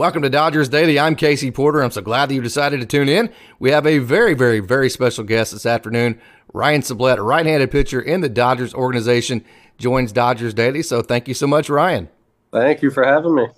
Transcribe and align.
Welcome 0.00 0.22
to 0.22 0.30
Dodgers 0.30 0.70
Daily. 0.70 0.98
I'm 0.98 1.14
Casey 1.14 1.50
Porter. 1.50 1.82
I'm 1.82 1.90
so 1.90 2.00
glad 2.00 2.30
that 2.30 2.34
you 2.34 2.40
decided 2.40 2.80
to 2.80 2.86
tune 2.86 3.10
in. 3.10 3.30
We 3.58 3.70
have 3.70 3.86
a 3.86 3.98
very, 3.98 4.32
very, 4.32 4.58
very 4.58 4.88
special 4.88 5.24
guest 5.24 5.52
this 5.52 5.66
afternoon. 5.66 6.18
Ryan 6.54 6.80
Sublette, 6.80 7.18
a 7.18 7.22
right-handed 7.22 7.70
pitcher 7.70 8.00
in 8.00 8.22
the 8.22 8.30
Dodgers 8.30 8.72
organization, 8.72 9.44
joins 9.76 10.10
Dodgers 10.10 10.54
Daily. 10.54 10.82
So 10.82 11.02
thank 11.02 11.28
you 11.28 11.34
so 11.34 11.46
much, 11.46 11.68
Ryan. 11.68 12.08
Thank 12.50 12.80
you 12.80 12.90
for 12.90 13.04
having 13.04 13.34
me. 13.34 13.48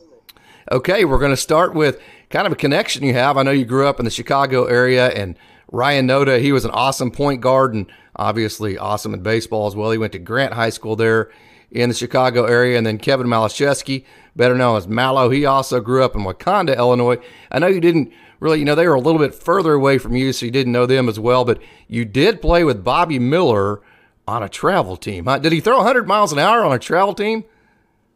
Okay, 0.73 1.05
we're 1.05 1.21
going 1.21 1.31
to 1.31 1.37
start 1.37 1.75
with 1.75 2.03
kind 2.29 2.49
of 2.49 2.53
a 2.53 2.57
connection 2.57 3.05
you 3.05 3.15
have. 3.15 3.37
I 3.37 3.45
know 3.45 3.53
you 3.53 3.65
grew 3.65 3.87
up 3.87 4.01
in 4.01 4.05
the 4.05 4.11
Chicago 4.11 4.65
area, 4.65 5.11
and 5.11 5.39
Ryan 5.71 6.09
Noda, 6.09 6.41
he 6.41 6.51
was 6.51 6.65
an 6.65 6.73
awesome 6.73 7.13
point 7.13 7.41
guard 7.41 7.73
and 7.73 7.87
obviously 8.17 8.77
awesome 8.77 9.15
in 9.15 9.23
baseball 9.23 9.69
as 9.69 9.77
well. 9.77 9.93
He 9.93 9.99
went 9.99 10.13
to 10.15 10.19
Grant 10.19 10.55
High 10.55 10.71
School 10.71 10.97
there 10.97 11.31
in 11.71 11.89
the 11.89 11.95
Chicago 11.95 12.47
area. 12.47 12.77
And 12.77 12.87
then 12.87 12.99
Kevin 12.99 13.27
Malashevsky, 13.29 14.05
better 14.37 14.55
known 14.55 14.77
as 14.77 14.89
Mallow, 14.89 15.31
he 15.31 15.45
also 15.45 15.81
grew 15.81 16.05
up 16.05 16.15
in 16.15 16.25
Wauconda, 16.25 16.77
Illinois. 16.77 17.19
I 17.51 17.59
know 17.59 17.67
you 17.67 17.81
didn't 17.81 18.13
really, 18.41 18.59
you 18.59 18.65
know, 18.65 18.75
they 18.75 18.87
were 18.87 18.95
a 18.95 19.01
little 19.01 19.19
bit 19.19 19.35
further 19.35 19.75
away 19.75 19.99
from 19.99 20.17
you, 20.17 20.33
so 20.33 20.47
you 20.47 20.53
didn't 20.53 20.73
know 20.73 20.87
them 20.87 21.09
as 21.09 21.19
well, 21.19 21.45
but 21.45 21.61
you 21.89 22.05
did 22.05 22.43
play 22.43 22.65
with 22.65 22.85
Bobby 22.85 23.19
Miller 23.19 23.81
on 24.27 24.43
a 24.43 24.49
travel 24.49 24.97
team. 24.97 25.27
Huh? 25.27 25.39
Did 25.39 25.53
he 25.53 25.61
throw 25.61 25.79
100 25.79 26.07
miles 26.07 26.33
an 26.33 26.39
hour 26.39 26.65
on 26.65 26.73
a 26.73 26.79
travel 26.79 27.15
team? 27.15 27.45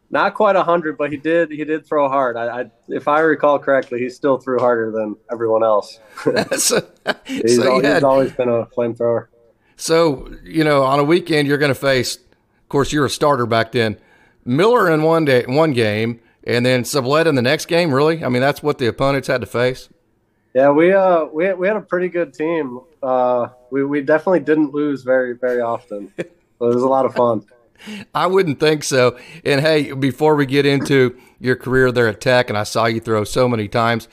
Not 0.09 0.35
quite 0.35 0.55
100, 0.55 0.97
but 0.97 1.11
he 1.11 1.17
did. 1.17 1.51
He 1.51 1.65
did 1.65 1.85
throw 1.85 2.07
hard. 2.07 2.37
I, 2.37 2.61
I 2.61 2.65
if 2.87 3.09
I 3.09 3.19
recall 3.19 3.59
correctly, 3.59 3.99
he 3.99 4.09
still 4.09 4.37
threw 4.37 4.57
harder 4.57 4.89
than 4.89 5.17
everyone 5.29 5.63
else. 5.63 5.99
so, 6.57 6.87
he's, 7.25 7.57
so 7.57 7.81
he's 7.81 8.03
always 8.03 8.31
been 8.31 8.47
a 8.47 8.67
flamethrower. 8.67 9.27
So 9.75 10.33
you 10.45 10.63
know, 10.63 10.83
on 10.83 10.99
a 10.99 11.03
weekend, 11.03 11.49
you're 11.49 11.57
going 11.57 11.73
to 11.73 11.75
face 11.75 12.19
of 12.67 12.69
course, 12.69 12.91
you're 12.91 13.05
a 13.05 13.09
starter 13.09 13.45
back 13.45 13.71
then. 13.71 13.97
Miller 14.47 14.89
in 14.89 15.03
one 15.03 15.25
day, 15.25 15.43
one 15.45 15.73
game, 15.73 16.21
and 16.43 16.65
then 16.65 16.83
Sublette 16.83 17.27
in 17.27 17.35
the 17.35 17.41
next 17.41 17.67
game. 17.67 17.93
Really, 17.93 18.23
I 18.23 18.29
mean, 18.29 18.41
that's 18.41 18.63
what 18.63 18.77
the 18.77 18.87
opponents 18.87 19.27
had 19.27 19.41
to 19.41 19.47
face. 19.47 19.89
Yeah, 20.53 20.71
we 20.71 20.93
uh 20.93 21.25
we 21.25 21.53
we 21.53 21.67
had 21.67 21.77
a 21.77 21.81
pretty 21.81 22.07
good 22.07 22.33
team. 22.33 22.79
Uh, 23.03 23.49
we 23.69 23.83
we 23.83 24.01
definitely 24.01 24.39
didn't 24.39 24.73
lose 24.73 25.03
very 25.03 25.33
very 25.33 25.61
often. 25.61 26.11
it 26.17 26.31
was 26.59 26.81
a 26.81 26.87
lot 26.87 27.05
of 27.05 27.13
fun. 27.13 27.45
I 28.15 28.25
wouldn't 28.25 28.59
think 28.59 28.83
so. 28.83 29.19
And 29.45 29.61
hey, 29.61 29.91
before 29.91 30.35
we 30.35 30.47
get 30.47 30.65
into 30.65 31.15
your 31.39 31.55
career 31.55 31.91
there 31.91 32.07
at 32.07 32.21
Tech, 32.21 32.49
and 32.49 32.57
I 32.57 32.63
saw 32.63 32.85
you 32.85 32.99
throw 32.99 33.23
so 33.23 33.47
many 33.47 33.67
times 33.67 34.07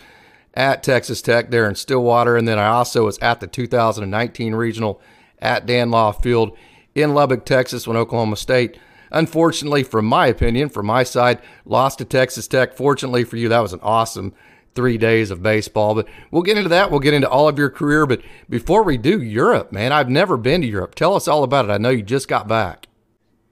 at 0.52 0.82
Texas 0.82 1.22
Tech 1.22 1.50
there 1.50 1.66
in 1.69 1.74
Stillwater, 1.74 2.36
and 2.36 2.46
then 2.46 2.58
I 2.58 2.66
also 2.66 3.06
was 3.06 3.19
at 3.19 3.41
the 3.41 3.46
2019 3.46 4.54
regional 4.54 5.00
at 5.38 5.64
Dan 5.64 5.91
Law 5.91 6.12
Field 6.12 6.56
in 6.94 7.14
Lubbock, 7.14 7.44
Texas, 7.44 7.86
when 7.86 7.96
Oklahoma 7.96 8.36
State, 8.36 8.78
unfortunately, 9.14 9.82
from 9.82 10.04
my 10.04 10.26
opinion, 10.26 10.68
from 10.68 10.86
my 10.86 11.02
side, 11.02 11.40
lost 11.64 11.98
to 11.98 12.04
Texas 12.04 12.46
Tech. 12.46 12.74
Fortunately 12.74 13.24
for 13.24 13.36
you, 13.36 13.48
that 13.48 13.60
was 13.60 13.72
an 13.72 13.80
awesome 13.82 14.34
three 14.74 14.98
days 14.98 15.30
of 15.30 15.42
baseball. 15.42 15.94
But 15.94 16.08
we'll 16.30 16.42
get 16.42 16.56
into 16.56 16.68
that. 16.70 16.90
We'll 16.90 17.00
get 17.00 17.14
into 17.14 17.28
all 17.28 17.48
of 17.48 17.58
your 17.58 17.70
career. 17.70 18.06
But 18.06 18.22
before 18.48 18.82
we 18.82 18.98
do, 18.98 19.22
Europe, 19.22 19.72
man, 19.72 19.92
I've 19.92 20.10
never 20.10 20.36
been 20.36 20.60
to 20.60 20.66
Europe. 20.66 20.94
Tell 20.94 21.14
us 21.14 21.28
all 21.28 21.44
about 21.44 21.66
it. 21.66 21.70
I 21.70 21.78
know 21.78 21.90
you 21.90 22.02
just 22.02 22.28
got 22.28 22.48
back. 22.48 22.88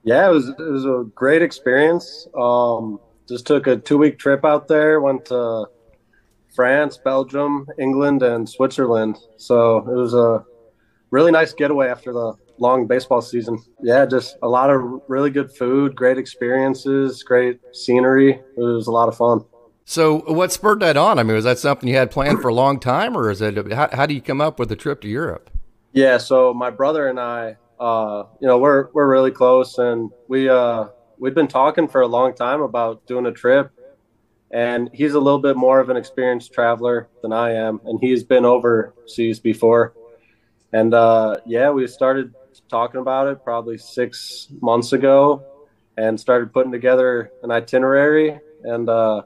Yeah, 0.03 0.29
it 0.29 0.33
was 0.33 0.49
it 0.49 0.59
was 0.59 0.85
a 0.85 1.05
great 1.15 1.41
experience. 1.41 2.27
Um, 2.37 2.99
just 3.27 3.47
took 3.47 3.67
a 3.67 3.77
two 3.77 3.97
week 3.97 4.19
trip 4.19 4.43
out 4.43 4.67
there. 4.67 4.99
Went 4.99 5.25
to 5.25 5.65
France, 6.53 6.97
Belgium, 6.97 7.67
England, 7.79 8.21
and 8.21 8.47
Switzerland. 8.47 9.17
So 9.37 9.77
it 9.77 9.95
was 9.95 10.13
a 10.13 10.43
really 11.09 11.31
nice 11.31 11.53
getaway 11.53 11.87
after 11.87 12.11
the 12.11 12.33
long 12.57 12.87
baseball 12.87 13.21
season. 13.21 13.59
Yeah, 13.81 14.05
just 14.05 14.37
a 14.41 14.47
lot 14.47 14.69
of 14.69 15.01
really 15.07 15.29
good 15.29 15.51
food, 15.51 15.95
great 15.95 16.17
experiences, 16.17 17.23
great 17.23 17.59
scenery. 17.73 18.33
It 18.33 18.59
was 18.59 18.87
a 18.87 18.91
lot 18.91 19.09
of 19.09 19.17
fun. 19.17 19.45
So, 19.85 20.19
what 20.31 20.51
spurred 20.51 20.79
that 20.79 20.95
on? 20.95 21.19
I 21.19 21.23
mean, 21.23 21.35
was 21.35 21.43
that 21.43 21.59
something 21.59 21.89
you 21.89 21.95
had 21.95 22.09
planned 22.09 22.41
for 22.41 22.47
a 22.47 22.53
long 22.53 22.79
time, 22.79 23.17
or 23.17 23.29
is 23.29 23.41
it 23.41 23.71
how, 23.73 23.89
how 23.91 24.05
do 24.05 24.13
you 24.13 24.21
come 24.21 24.39
up 24.39 24.57
with 24.57 24.71
a 24.71 24.75
trip 24.75 25.01
to 25.01 25.07
Europe? 25.07 25.49
Yeah, 25.91 26.17
so 26.17 26.53
my 26.53 26.69
brother 26.69 27.07
and 27.07 27.19
I, 27.19 27.57
uh, 27.79 28.23
you 28.39 28.47
know, 28.47 28.57
we're 28.57 28.89
we're 28.93 29.09
really 29.09 29.31
close, 29.31 29.77
and 29.77 30.09
we 30.27 30.47
uh, 30.47 30.85
we've 31.17 31.35
been 31.35 31.49
talking 31.49 31.87
for 31.87 32.01
a 32.01 32.07
long 32.07 32.33
time 32.33 32.61
about 32.61 33.05
doing 33.05 33.25
a 33.25 33.31
trip. 33.31 33.71
And 34.51 34.91
he's 34.93 35.15
a 35.15 35.19
little 35.19 35.39
bit 35.39 35.57
more 35.57 35.79
of 35.79 35.89
an 35.89 35.97
experienced 35.97 36.53
traveler 36.53 37.09
than 37.23 37.33
I 37.33 37.53
am, 37.53 37.81
and 37.85 37.99
he's 37.99 38.23
been 38.23 38.45
overseas 38.45 39.39
before. 39.39 39.95
And 40.71 40.93
uh, 40.93 41.37
yeah, 41.45 41.71
we 41.71 41.87
started 41.87 42.33
talking 42.69 43.01
about 43.01 43.27
it 43.27 43.43
probably 43.43 43.77
six 43.77 44.47
months 44.61 44.93
ago 44.93 45.43
and 45.97 46.19
started 46.19 46.53
putting 46.53 46.71
together 46.71 47.31
an 47.43 47.51
itinerary. 47.51 48.39
And, 48.63 48.89
uh, 48.89 49.23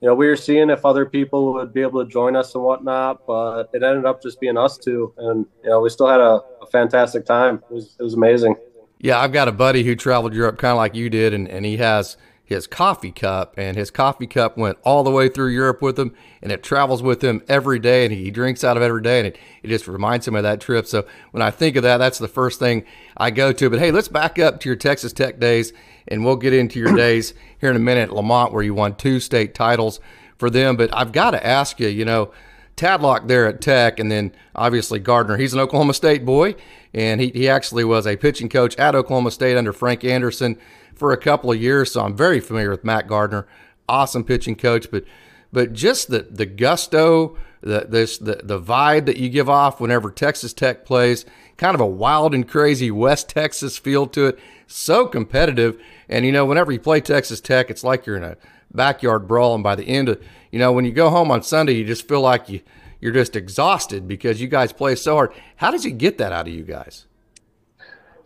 you 0.00 0.08
know, 0.08 0.14
we 0.14 0.26
were 0.26 0.36
seeing 0.36 0.70
if 0.70 0.84
other 0.84 1.06
people 1.06 1.54
would 1.54 1.72
be 1.72 1.82
able 1.82 2.04
to 2.04 2.10
join 2.10 2.36
us 2.36 2.54
and 2.54 2.62
whatnot, 2.64 3.26
but 3.26 3.70
it 3.72 3.82
ended 3.82 4.04
up 4.04 4.22
just 4.22 4.40
being 4.40 4.56
us 4.56 4.78
two. 4.78 5.12
And, 5.18 5.46
you 5.62 5.70
know, 5.70 5.80
we 5.80 5.88
still 5.90 6.08
had 6.08 6.20
a, 6.20 6.42
a 6.62 6.66
fantastic 6.70 7.26
time. 7.26 7.62
It 7.70 7.74
was, 7.74 7.96
it 7.98 8.02
was 8.02 8.14
amazing. 8.14 8.56
Yeah, 8.98 9.18
I've 9.18 9.32
got 9.32 9.48
a 9.48 9.52
buddy 9.52 9.82
who 9.84 9.94
traveled 9.94 10.34
Europe 10.34 10.58
kind 10.58 10.72
of 10.72 10.78
like 10.78 10.94
you 10.94 11.10
did, 11.10 11.34
and, 11.34 11.48
and 11.48 11.66
he 11.66 11.76
has 11.76 12.16
his 12.46 12.68
coffee 12.68 13.10
cup, 13.10 13.54
and 13.58 13.76
his 13.76 13.90
coffee 13.90 14.28
cup 14.28 14.56
went 14.56 14.78
all 14.84 15.02
the 15.02 15.10
way 15.10 15.28
through 15.28 15.48
Europe 15.48 15.82
with 15.82 15.98
him, 15.98 16.14
and 16.40 16.52
it 16.52 16.62
travels 16.62 17.02
with 17.02 17.22
him 17.22 17.42
every 17.48 17.80
day, 17.80 18.04
and 18.04 18.14
he 18.14 18.30
drinks 18.30 18.62
out 18.62 18.76
of 18.76 18.84
it 18.84 18.86
every 18.86 19.02
day, 19.02 19.18
and 19.18 19.26
it, 19.26 19.38
it 19.64 19.68
just 19.68 19.88
reminds 19.88 20.28
him 20.28 20.36
of 20.36 20.44
that 20.44 20.60
trip. 20.60 20.86
So 20.86 21.04
when 21.32 21.42
I 21.42 21.50
think 21.50 21.74
of 21.74 21.82
that, 21.82 21.98
that's 21.98 22.18
the 22.18 22.28
first 22.28 22.60
thing 22.60 22.84
I 23.16 23.32
go 23.32 23.52
to. 23.52 23.68
But 23.68 23.80
hey, 23.80 23.90
let's 23.90 24.06
back 24.06 24.38
up 24.38 24.60
to 24.60 24.68
your 24.68 24.76
Texas 24.76 25.12
Tech 25.12 25.40
days, 25.40 25.72
and 26.06 26.24
we'll 26.24 26.36
get 26.36 26.54
into 26.54 26.78
your 26.78 26.94
days 26.94 27.34
here 27.60 27.70
in 27.70 27.76
a 27.76 27.80
minute 27.80 28.10
at 28.10 28.14
Lemont, 28.14 28.52
where 28.52 28.62
you 28.62 28.74
won 28.74 28.94
two 28.94 29.18
state 29.18 29.52
titles 29.52 29.98
for 30.38 30.48
them. 30.48 30.76
But 30.76 30.90
I've 30.94 31.10
got 31.10 31.32
to 31.32 31.44
ask 31.44 31.80
you, 31.80 31.88
you 31.88 32.04
know, 32.04 32.30
Tadlock 32.76 33.26
there 33.26 33.46
at 33.46 33.60
Tech, 33.60 33.98
and 33.98 34.12
then 34.12 34.30
obviously 34.54 35.00
Gardner. 35.00 35.36
He's 35.36 35.52
an 35.52 35.58
Oklahoma 35.58 35.94
State 35.94 36.24
boy, 36.24 36.54
and 36.94 37.20
he, 37.20 37.30
he 37.30 37.48
actually 37.48 37.84
was 37.84 38.06
a 38.06 38.16
pitching 38.16 38.48
coach 38.48 38.76
at 38.76 38.94
Oklahoma 38.94 39.32
State 39.32 39.56
under 39.56 39.72
Frank 39.72 40.04
Anderson 40.04 40.58
for 40.96 41.12
a 41.12 41.16
couple 41.16 41.52
of 41.52 41.60
years, 41.60 41.92
so 41.92 42.02
I'm 42.02 42.16
very 42.16 42.40
familiar 42.40 42.70
with 42.70 42.84
Matt 42.84 43.06
Gardner. 43.06 43.46
Awesome 43.88 44.24
pitching 44.24 44.56
coach, 44.56 44.90
but 44.90 45.04
but 45.52 45.72
just 45.72 46.08
the 46.08 46.26
the 46.30 46.46
gusto, 46.46 47.36
the 47.60 47.86
this 47.88 48.18
the 48.18 48.40
the 48.42 48.60
vibe 48.60 49.06
that 49.06 49.18
you 49.18 49.28
give 49.28 49.48
off 49.48 49.80
whenever 49.80 50.10
Texas 50.10 50.52
Tech 50.52 50.84
plays, 50.84 51.24
kind 51.56 51.74
of 51.74 51.80
a 51.80 51.86
wild 51.86 52.34
and 52.34 52.48
crazy 52.48 52.90
West 52.90 53.28
Texas 53.28 53.78
feel 53.78 54.06
to 54.08 54.26
it. 54.26 54.38
So 54.66 55.06
competitive, 55.06 55.80
and 56.08 56.26
you 56.26 56.32
know 56.32 56.44
whenever 56.44 56.72
you 56.72 56.80
play 56.80 57.00
Texas 57.00 57.40
Tech, 57.40 57.70
it's 57.70 57.84
like 57.84 58.06
you're 58.06 58.16
in 58.16 58.24
a 58.24 58.36
backyard 58.74 59.28
brawl, 59.28 59.54
and 59.54 59.62
by 59.62 59.76
the 59.76 59.86
end 59.86 60.08
of 60.08 60.20
you 60.50 60.58
know 60.58 60.72
when 60.72 60.84
you 60.84 60.92
go 60.92 61.10
home 61.10 61.30
on 61.30 61.42
Sunday, 61.42 61.74
you 61.74 61.84
just 61.84 62.08
feel 62.08 62.20
like 62.20 62.48
you 62.48 62.60
you're 63.00 63.12
just 63.12 63.36
exhausted 63.36 64.08
because 64.08 64.40
you 64.40 64.48
guys 64.48 64.72
play 64.72 64.96
so 64.96 65.14
hard. 65.14 65.32
How 65.56 65.70
does 65.70 65.84
he 65.84 65.92
get 65.92 66.18
that 66.18 66.32
out 66.32 66.48
of 66.48 66.54
you 66.54 66.64
guys? 66.64 67.06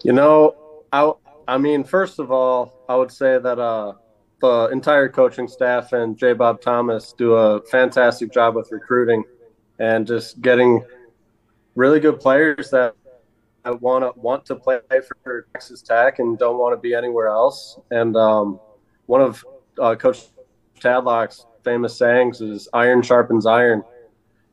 You 0.03 0.12
know, 0.12 0.54
I 0.92 1.12
I 1.50 1.59
mean, 1.59 1.83
first 1.83 2.21
of 2.21 2.31
all, 2.31 2.84
I 2.88 2.94
would 2.94 3.11
say 3.11 3.37
that 3.37 3.59
uh, 3.59 3.94
the 4.41 4.69
entire 4.69 5.09
coaching 5.09 5.49
staff 5.49 5.93
and 5.93 6.16
J. 6.16 6.33
Bob 6.33 6.61
Thomas 6.61 7.12
do 7.12 7.34
a 7.34 7.61
fantastic 7.62 8.33
job 8.33 8.55
with 8.55 8.71
recruiting 8.71 9.25
and 9.81 10.06
just 10.06 10.41
getting 10.43 10.84
really 11.75 11.99
good 11.99 12.21
players 12.21 12.71
that 12.71 12.94
want 13.65 14.05
to 14.05 14.12
want 14.21 14.47
to 14.47 14.55
play 14.55 14.78
for 15.25 15.49
Texas 15.53 15.83
Tech 15.83 16.21
and 16.21 16.39
don't 16.39 16.56
want 16.56 16.72
to 16.72 16.81
be 16.81 16.94
anywhere 16.94 17.27
else. 17.27 17.81
And 17.91 18.16
um, 18.16 18.60
one 19.06 19.21
of 19.21 19.44
uh, 19.83 19.97
Coach 19.97 20.27
Tadlock's 20.78 21.47
famous 21.65 21.99
sayings 21.99 22.41
is 22.41 22.69
"Iron 22.75 23.03
sharpens 23.03 23.44
iron," 23.44 23.83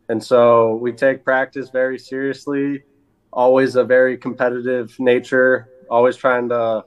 and 0.09 0.24
so 0.24 0.78
we 0.78 0.94
take 0.94 1.24
practice 1.24 1.69
very 1.69 2.00
seriously. 2.00 2.86
Always 3.31 3.75
a 3.75 3.84
very 3.84 4.18
competitive 4.18 5.00
nature 5.00 5.69
always 5.90 6.16
trying 6.16 6.50
to 6.50 6.86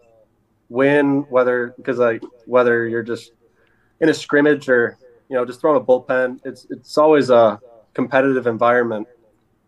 win, 0.69 1.27
whether 1.28 1.75
because 1.77 1.99
like 1.99 2.22
whether 2.47 2.87
you're 2.87 3.03
just 3.03 3.33
in 4.00 4.09
a 4.09 4.15
scrimmage 4.15 4.69
or 4.69 4.99
you 5.28 5.37
know 5.37 5.44
just 5.44 5.61
throwing 5.61 5.81
a 5.81 5.84
bullpen. 5.84 6.41
It's 6.44 6.66
it's 6.70 6.97
always 6.97 7.31
a 7.31 7.61
competitive 7.94 8.47
environment, 8.47 9.06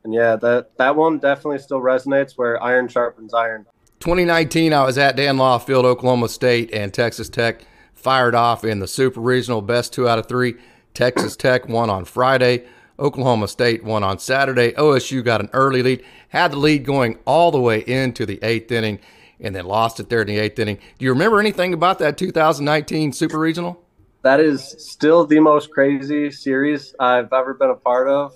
and 0.04 0.14
yeah, 0.14 0.36
that 0.36 0.76
that 0.78 0.96
one 0.96 1.18
definitely 1.18 1.58
still 1.58 1.80
resonates 1.80 2.32
where 2.36 2.62
iron 2.62 2.88
sharpens 2.88 3.34
iron. 3.34 3.66
2019, 4.00 4.72
I 4.72 4.84
was 4.84 4.98
at 4.98 5.14
Dan 5.14 5.36
Law 5.36 5.58
Field, 5.58 5.84
Oklahoma 5.84 6.28
State, 6.28 6.72
and 6.72 6.92
Texas 6.92 7.28
Tech 7.28 7.64
fired 7.94 8.34
off 8.34 8.64
in 8.64 8.80
the 8.80 8.88
Super 8.88 9.20
Regional 9.20 9.62
best 9.62 9.92
two 9.92 10.08
out 10.08 10.18
of 10.18 10.26
three. 10.26 10.56
Texas 10.92 11.36
Tech 11.36 11.68
won 11.68 11.88
on 11.88 12.04
Friday. 12.04 12.64
Oklahoma 12.98 13.46
State 13.48 13.84
won 13.84 14.02
on 14.02 14.18
Saturday. 14.18 14.72
OSU 14.72 15.24
got 15.24 15.40
an 15.40 15.48
early 15.52 15.82
lead, 15.82 16.04
had 16.28 16.52
the 16.52 16.56
lead 16.56 16.84
going 16.84 17.18
all 17.24 17.50
the 17.50 17.60
way 17.60 17.80
into 17.80 18.26
the 18.26 18.40
eighth 18.42 18.72
inning 18.72 18.98
and 19.42 19.54
then 19.54 19.66
lost 19.66 20.00
it 20.00 20.08
there 20.08 20.22
in 20.22 20.28
the 20.28 20.38
eighth 20.38 20.58
inning. 20.58 20.78
Do 20.98 21.04
you 21.04 21.12
remember 21.12 21.38
anything 21.38 21.74
about 21.74 21.98
that 21.98 22.16
2019 22.16 23.12
Super 23.12 23.38
Regional? 23.38 23.82
That 24.22 24.40
is 24.40 24.74
still 24.78 25.26
the 25.26 25.40
most 25.40 25.70
crazy 25.70 26.30
series 26.30 26.94
I've 26.98 27.32
ever 27.32 27.54
been 27.54 27.70
a 27.70 27.74
part 27.74 28.08
of. 28.08 28.34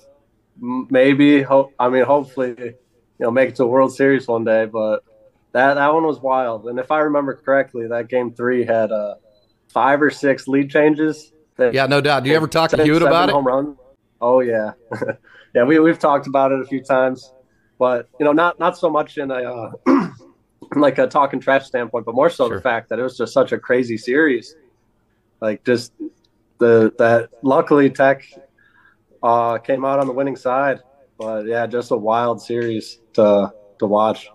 Maybe, 0.58 1.42
ho- 1.42 1.72
I 1.78 1.88
mean, 1.88 2.04
hopefully, 2.04 2.54
you 2.58 2.74
know, 3.20 3.30
make 3.30 3.50
it 3.50 3.56
to 3.56 3.64
a 3.64 3.66
World 3.68 3.94
Series 3.94 4.26
one 4.26 4.44
day. 4.44 4.66
But 4.66 5.04
that 5.52 5.74
that 5.74 5.94
one 5.94 6.04
was 6.04 6.18
wild. 6.18 6.66
And 6.66 6.78
if 6.78 6.90
I 6.90 6.98
remember 6.98 7.34
correctly, 7.34 7.86
that 7.86 8.08
game 8.08 8.34
three 8.34 8.64
had 8.64 8.90
uh, 8.90 9.14
five 9.68 10.02
or 10.02 10.10
six 10.10 10.48
lead 10.48 10.70
changes 10.70 11.32
yeah, 11.58 11.86
no 11.86 12.00
doubt. 12.00 12.24
Do 12.24 12.30
you 12.30 12.36
ever 12.36 12.48
talk 12.48 12.70
to 12.70 12.82
Hewitt 12.82 13.02
about 13.02 13.28
it? 13.28 13.32
Home 13.32 13.46
run. 13.46 13.76
Oh 14.20 14.40
yeah, 14.40 14.72
yeah. 15.54 15.64
We 15.64 15.78
we've 15.78 15.98
talked 15.98 16.26
about 16.26 16.52
it 16.52 16.60
a 16.60 16.64
few 16.64 16.82
times, 16.82 17.32
but 17.78 18.08
you 18.18 18.24
know, 18.24 18.32
not 18.32 18.58
not 18.58 18.76
so 18.76 18.90
much 18.90 19.18
in 19.18 19.30
a 19.30 19.34
uh, 19.34 19.70
like 20.76 20.98
a 20.98 21.06
talking 21.06 21.40
trash 21.40 21.66
standpoint, 21.66 22.04
but 22.04 22.14
more 22.14 22.30
so 22.30 22.48
sure. 22.48 22.56
the 22.56 22.62
fact 22.62 22.88
that 22.88 22.98
it 22.98 23.02
was 23.02 23.16
just 23.16 23.32
such 23.32 23.52
a 23.52 23.58
crazy 23.58 23.96
series. 23.96 24.54
Like 25.40 25.64
just 25.64 25.92
the 26.58 26.92
that 26.98 27.30
luckily 27.42 27.90
Tech 27.90 28.24
uh, 29.22 29.58
came 29.58 29.84
out 29.84 29.98
on 29.98 30.06
the 30.06 30.12
winning 30.12 30.36
side, 30.36 30.80
but 31.18 31.46
yeah, 31.46 31.66
just 31.66 31.90
a 31.90 31.96
wild 31.96 32.40
series 32.40 33.00
to 33.14 33.52
to 33.78 33.86
watch. 33.86 34.28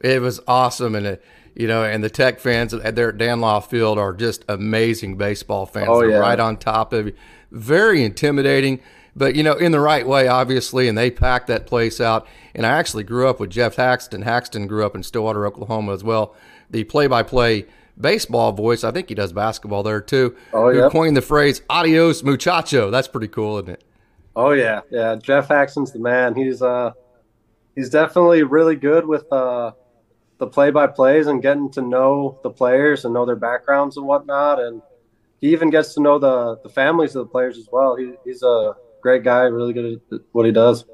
It 0.00 0.20
was 0.20 0.40
awesome, 0.46 0.94
and 0.94 1.06
it, 1.06 1.24
you 1.54 1.66
know, 1.66 1.82
and 1.82 2.04
the 2.04 2.10
Tech 2.10 2.38
fans 2.38 2.72
there 2.72 3.08
at 3.08 3.18
Dan 3.18 3.40
Law 3.40 3.60
Field 3.60 3.98
are 3.98 4.12
just 4.12 4.44
amazing 4.48 5.16
baseball 5.16 5.66
fans. 5.66 5.88
Oh, 5.88 6.02
yeah. 6.02 6.18
right 6.18 6.38
on 6.38 6.58
top 6.58 6.92
of 6.92 7.06
you. 7.06 7.14
Very 7.50 8.04
intimidating, 8.04 8.80
but 9.16 9.34
you 9.34 9.42
know, 9.42 9.54
in 9.54 9.72
the 9.72 9.80
right 9.80 10.06
way, 10.06 10.28
obviously. 10.28 10.86
And 10.86 10.96
they 10.96 11.10
packed 11.10 11.48
that 11.48 11.66
place 11.66 12.00
out. 12.00 12.28
And 12.54 12.64
I 12.64 12.70
actually 12.70 13.04
grew 13.04 13.28
up 13.28 13.40
with 13.40 13.50
Geoff 13.50 13.76
Haxton. 13.76 14.22
Haxton 14.22 14.66
grew 14.66 14.84
up 14.84 14.94
in 14.94 15.02
Stillwater, 15.02 15.46
Oklahoma, 15.46 15.92
as 15.92 16.04
well. 16.04 16.34
The 16.70 16.84
play-by-play 16.84 17.66
baseball 17.98 18.52
voice. 18.52 18.84
I 18.84 18.92
think 18.92 19.08
he 19.08 19.14
does 19.14 19.32
basketball 19.32 19.82
there 19.82 20.00
too. 20.00 20.36
Oh 20.52 20.68
yeah. 20.68 20.82
Who 20.82 20.90
Coined 20.90 21.16
the 21.16 21.22
phrase 21.22 21.62
"Adios, 21.68 22.22
muchacho." 22.22 22.90
That's 22.90 23.08
pretty 23.08 23.28
cool, 23.28 23.58
isn't 23.58 23.70
it? 23.70 23.84
Oh 24.34 24.50
yeah, 24.50 24.82
yeah. 24.90 25.16
Geoff 25.16 25.48
Haxton's 25.48 25.92
the 25.92 25.98
man. 25.98 26.34
He's 26.34 26.60
uh, 26.60 26.92
he's 27.74 27.88
definitely 27.88 28.42
really 28.42 28.76
good 28.76 29.06
with 29.06 29.30
uh 29.32 29.72
the 30.38 30.46
play 30.46 30.70
by 30.70 30.86
plays 30.86 31.26
and 31.26 31.40
getting 31.40 31.70
to 31.70 31.80
know 31.80 32.38
the 32.42 32.50
players 32.50 33.04
and 33.04 33.14
know 33.14 33.24
their 33.24 33.36
backgrounds 33.36 33.96
and 33.96 34.06
whatnot. 34.06 34.60
And 34.60 34.82
he 35.40 35.52
even 35.52 35.70
gets 35.70 35.94
to 35.94 36.02
know 36.02 36.18
the, 36.18 36.58
the 36.62 36.68
families 36.68 37.16
of 37.16 37.26
the 37.26 37.30
players 37.30 37.56
as 37.56 37.68
well. 37.72 37.96
He, 37.96 38.12
he's 38.24 38.42
a 38.42 38.74
great 39.02 39.24
guy, 39.24 39.42
really 39.42 39.72
good 39.72 40.00
at 40.12 40.20
what 40.32 40.46
he 40.46 40.52
does. 40.52 40.84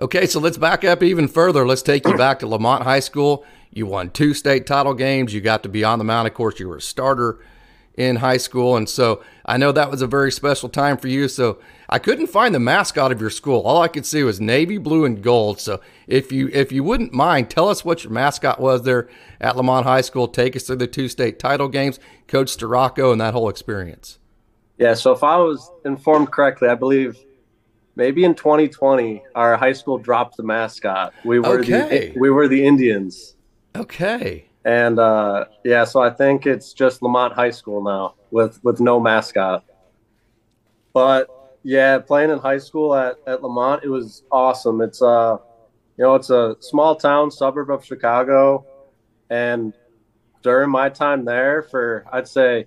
Okay, 0.00 0.26
so 0.26 0.40
let's 0.40 0.56
back 0.56 0.84
up 0.84 1.02
even 1.02 1.28
further. 1.28 1.66
Let's 1.66 1.82
take 1.82 2.06
you 2.06 2.16
back 2.16 2.38
to 2.38 2.46
Lemont 2.46 2.84
High 2.84 3.00
School. 3.00 3.44
You 3.70 3.86
won 3.86 4.10
two 4.10 4.34
state 4.34 4.66
title 4.66 4.94
games. 4.94 5.34
You 5.34 5.40
got 5.40 5.62
to 5.62 5.68
be 5.68 5.84
on 5.84 5.98
the 5.98 6.04
mound. 6.04 6.26
Of 6.26 6.34
course, 6.34 6.58
you 6.58 6.68
were 6.68 6.76
a 6.76 6.80
starter 6.80 7.38
in 7.94 8.16
high 8.16 8.38
school. 8.38 8.76
And 8.76 8.88
so 8.88 9.22
I 9.44 9.58
know 9.58 9.72
that 9.72 9.90
was 9.90 10.00
a 10.00 10.06
very 10.06 10.32
special 10.32 10.68
time 10.68 10.96
for 10.96 11.08
you. 11.08 11.28
So 11.28 11.58
I 11.88 11.98
couldn't 11.98 12.28
find 12.28 12.54
the 12.54 12.60
mascot 12.60 13.12
of 13.12 13.20
your 13.20 13.30
school. 13.30 13.60
All 13.60 13.82
I 13.82 13.88
could 13.88 14.06
see 14.06 14.22
was 14.22 14.40
navy 14.40 14.78
blue 14.78 15.04
and 15.04 15.22
gold. 15.22 15.60
So 15.60 15.80
if 16.06 16.32
you 16.32 16.48
if 16.52 16.72
you 16.72 16.82
wouldn't 16.82 17.12
mind, 17.12 17.50
tell 17.50 17.68
us 17.68 17.84
what 17.84 18.02
your 18.02 18.12
mascot 18.12 18.58
was 18.58 18.84
there 18.84 19.08
at 19.40 19.56
Lemont 19.56 19.84
High 19.84 20.00
School. 20.00 20.28
Take 20.28 20.56
us 20.56 20.62
through 20.62 20.76
the 20.76 20.86
two 20.86 21.08
state 21.08 21.38
title 21.38 21.68
games, 21.68 22.00
Coach 22.26 22.56
Storako, 22.56 23.12
and 23.12 23.20
that 23.20 23.34
whole 23.34 23.48
experience. 23.48 24.18
Yeah. 24.80 24.94
So 24.94 25.12
if 25.12 25.22
I 25.22 25.36
was 25.36 25.70
informed 25.84 26.32
correctly, 26.32 26.68
I 26.68 26.74
believe 26.74 27.22
maybe 27.96 28.24
in 28.24 28.34
2020 28.34 29.22
our 29.34 29.56
high 29.56 29.74
school 29.74 29.98
dropped 29.98 30.38
the 30.38 30.42
mascot. 30.42 31.12
We 31.22 31.38
were 31.38 31.60
okay. 31.60 32.12
the 32.12 32.18
we 32.18 32.30
were 32.30 32.48
the 32.48 32.66
Indians. 32.66 33.36
Okay. 33.76 34.46
And 34.64 34.98
uh, 34.98 35.44
yeah, 35.64 35.84
so 35.84 36.00
I 36.00 36.10
think 36.10 36.46
it's 36.46 36.72
just 36.72 37.02
Lemont 37.02 37.34
High 37.34 37.50
School 37.50 37.82
now 37.82 38.14
with 38.30 38.62
with 38.64 38.80
no 38.80 38.98
mascot. 38.98 39.64
But 40.94 41.28
yeah, 41.62 41.98
playing 41.98 42.30
in 42.30 42.38
high 42.38 42.58
school 42.58 42.94
at, 42.94 43.16
at 43.26 43.42
Lemont, 43.42 43.84
it 43.84 43.88
was 43.88 44.22
awesome. 44.32 44.80
It's 44.80 45.02
uh 45.02 45.36
you 45.98 46.04
know, 46.04 46.14
it's 46.14 46.30
a 46.30 46.56
small 46.60 46.96
town 46.96 47.30
suburb 47.30 47.70
of 47.70 47.84
Chicago. 47.84 48.64
And 49.28 49.74
during 50.42 50.70
my 50.70 50.88
time 50.88 51.26
there 51.26 51.62
for 51.64 52.06
I'd 52.10 52.26
say 52.26 52.66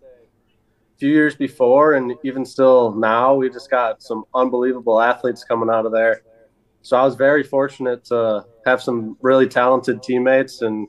few 0.97 1.09
years 1.09 1.35
before 1.35 1.93
and 1.93 2.13
even 2.23 2.45
still 2.45 2.93
now, 2.93 3.35
we 3.35 3.49
just 3.49 3.69
got 3.69 4.01
some 4.01 4.23
unbelievable 4.33 5.01
athletes 5.01 5.43
coming 5.43 5.69
out 5.69 5.85
of 5.85 5.91
there. 5.91 6.21
So 6.81 6.97
I 6.97 7.03
was 7.03 7.15
very 7.15 7.43
fortunate 7.43 8.03
to 8.05 8.45
have 8.65 8.81
some 8.81 9.17
really 9.21 9.47
talented 9.47 10.03
teammates 10.03 10.61
and 10.61 10.87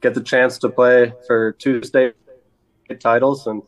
get 0.00 0.14
the 0.14 0.22
chance 0.22 0.58
to 0.58 0.68
play 0.68 1.12
for 1.26 1.52
two 1.52 1.82
state 1.82 2.14
titles, 3.00 3.46
and 3.46 3.62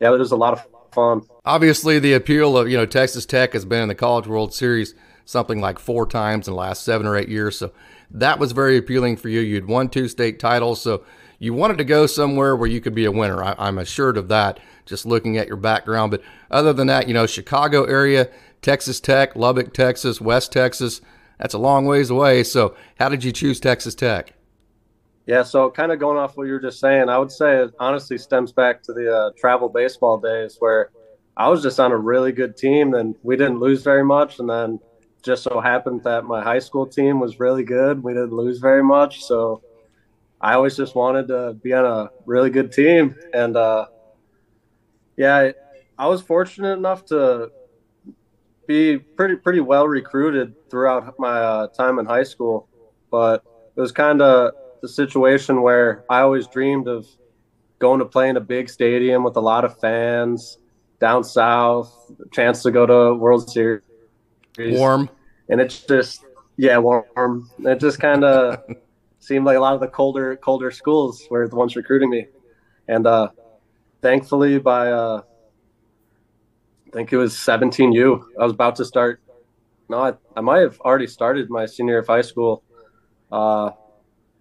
yeah, 0.00 0.12
it 0.12 0.18
was 0.18 0.32
a 0.32 0.36
lot 0.36 0.52
of 0.52 0.66
fun. 0.92 1.22
Obviously, 1.44 1.98
the 1.98 2.12
appeal 2.12 2.56
of 2.56 2.68
you 2.68 2.76
know 2.76 2.86
Texas 2.86 3.26
Tech 3.26 3.52
has 3.52 3.64
been 3.64 3.82
in 3.82 3.88
the 3.88 3.94
College 3.94 4.26
World 4.26 4.54
Series 4.54 4.94
something 5.24 5.60
like 5.60 5.80
four 5.80 6.06
times 6.06 6.46
in 6.46 6.54
the 6.54 6.60
last 6.60 6.84
seven 6.84 7.04
or 7.04 7.16
eight 7.16 7.28
years, 7.28 7.58
so 7.58 7.72
that 8.10 8.38
was 8.38 8.52
very 8.52 8.76
appealing 8.76 9.16
for 9.16 9.28
you. 9.28 9.40
You'd 9.40 9.66
won 9.66 9.88
two 9.88 10.08
state 10.08 10.38
titles, 10.38 10.80
so 10.80 11.04
you 11.38 11.52
wanted 11.54 11.78
to 11.78 11.84
go 11.84 12.06
somewhere 12.06 12.56
where 12.56 12.68
you 12.68 12.80
could 12.80 12.94
be 12.94 13.04
a 13.04 13.12
winner. 13.12 13.42
I, 13.42 13.68
am 13.68 13.78
assured 13.78 14.16
of 14.16 14.28
that. 14.28 14.60
Just 14.84 15.04
looking 15.04 15.36
at 15.36 15.48
your 15.48 15.56
background, 15.56 16.12
but 16.12 16.22
other 16.50 16.72
than 16.72 16.86
that, 16.86 17.08
you 17.08 17.14
know, 17.14 17.26
Chicago 17.26 17.84
area, 17.84 18.28
Texas 18.62 19.00
Tech, 19.00 19.34
Lubbock, 19.34 19.72
Texas, 19.74 20.20
West 20.20 20.52
Texas. 20.52 21.00
That's 21.38 21.54
a 21.54 21.58
long 21.58 21.86
ways 21.86 22.08
away. 22.08 22.44
So, 22.44 22.74
how 22.98 23.08
did 23.08 23.24
you 23.24 23.32
choose 23.32 23.60
Texas 23.60 23.94
Tech? 23.94 24.32
Yeah, 25.26 25.42
so 25.42 25.70
kind 25.70 25.90
of 25.90 25.98
going 25.98 26.16
off 26.16 26.36
what 26.36 26.44
you 26.44 26.52
were 26.52 26.60
just 26.60 26.78
saying, 26.78 27.08
I 27.08 27.18
would 27.18 27.32
say 27.32 27.62
it 27.62 27.74
honestly 27.80 28.16
stems 28.16 28.52
back 28.52 28.82
to 28.84 28.92
the 28.92 29.12
uh, 29.12 29.30
travel 29.36 29.68
baseball 29.68 30.18
days 30.18 30.56
where 30.60 30.90
I 31.36 31.48
was 31.48 31.62
just 31.62 31.80
on 31.80 31.90
a 31.90 31.96
really 31.96 32.30
good 32.30 32.56
team 32.56 32.94
and 32.94 33.16
we 33.24 33.36
didn't 33.36 33.58
lose 33.58 33.82
very 33.82 34.04
much. 34.04 34.38
And 34.38 34.48
then 34.48 34.78
just 35.22 35.42
so 35.42 35.60
happened 35.60 36.04
that 36.04 36.24
my 36.24 36.42
high 36.42 36.60
school 36.60 36.86
team 36.86 37.18
was 37.18 37.40
really 37.40 37.64
good. 37.64 38.04
We 38.04 38.12
didn't 38.12 38.32
lose 38.32 38.60
very 38.60 38.84
much. 38.84 39.24
So 39.24 39.62
I 40.46 40.54
always 40.54 40.76
just 40.76 40.94
wanted 40.94 41.26
to 41.26 41.54
be 41.54 41.72
on 41.72 41.84
a 41.84 42.08
really 42.24 42.50
good 42.50 42.70
team. 42.70 43.16
And 43.34 43.56
uh, 43.56 43.86
yeah, 45.16 45.50
I 45.98 46.06
was 46.06 46.22
fortunate 46.22 46.78
enough 46.78 47.04
to 47.06 47.50
be 48.68 48.96
pretty, 48.96 49.34
pretty 49.34 49.58
well 49.58 49.88
recruited 49.88 50.54
throughout 50.70 51.18
my 51.18 51.40
uh, 51.40 51.66
time 51.66 51.98
in 51.98 52.06
high 52.06 52.22
school. 52.22 52.68
But 53.10 53.42
it 53.74 53.80
was 53.80 53.90
kind 53.90 54.22
of 54.22 54.52
the 54.82 54.88
situation 54.88 55.62
where 55.62 56.04
I 56.08 56.20
always 56.20 56.46
dreamed 56.46 56.86
of 56.86 57.08
going 57.80 57.98
to 57.98 58.04
play 58.04 58.28
in 58.28 58.36
a 58.36 58.40
big 58.40 58.70
stadium 58.70 59.24
with 59.24 59.34
a 59.34 59.40
lot 59.40 59.64
of 59.64 59.76
fans 59.80 60.58
down 61.00 61.24
south, 61.24 61.92
chance 62.30 62.62
to 62.62 62.70
go 62.70 62.86
to 62.86 63.16
World 63.16 63.50
Series. 63.50 63.82
Warm. 64.56 65.10
And 65.48 65.60
it's 65.60 65.80
just 65.80 66.24
yeah, 66.56 66.78
warm. 66.78 67.50
It 67.58 67.80
just 67.80 67.98
kind 67.98 68.22
of 68.22 68.62
seemed 69.26 69.44
like 69.44 69.56
a 69.56 69.60
lot 69.60 69.74
of 69.74 69.80
the 69.80 69.88
colder 69.88 70.36
colder 70.36 70.70
schools 70.70 71.26
were 71.30 71.48
the 71.48 71.56
ones 71.56 71.74
recruiting 71.74 72.10
me. 72.10 72.26
And 72.88 73.06
uh 73.06 73.30
thankfully 74.00 74.58
by 74.58 74.90
uh 74.92 75.22
I 76.86 76.90
think 76.90 77.12
it 77.12 77.16
was 77.16 77.34
17U, 77.34 78.22
I 78.40 78.44
was 78.44 78.52
about 78.52 78.76
to 78.76 78.84
start 78.84 79.20
no, 79.88 79.98
I, 79.98 80.14
I 80.36 80.40
might 80.40 80.60
have 80.60 80.80
already 80.80 81.06
started 81.06 81.50
my 81.50 81.66
senior 81.66 81.94
year 81.94 82.00
of 82.00 82.06
high 82.06 82.22
school. 82.22 82.62
Uh, 83.30 83.70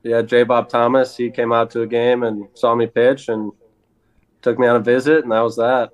yeah, 0.04 0.22
J. 0.22 0.44
Bob 0.44 0.70
Thomas, 0.70 1.16
he 1.16 1.30
came 1.30 1.52
out 1.52 1.70
to 1.72 1.82
a 1.82 1.88
game 1.88 2.24
and 2.24 2.48
saw 2.54 2.76
me 2.76 2.88
pitch 2.88 3.30
and 3.30 3.52
took 4.42 4.58
me 4.60 4.68
on 4.68 4.76
a 4.76 4.80
visit, 4.80 5.24
and 5.24 5.32
that 5.32 5.42
was 5.42 5.56
that. 5.58 5.92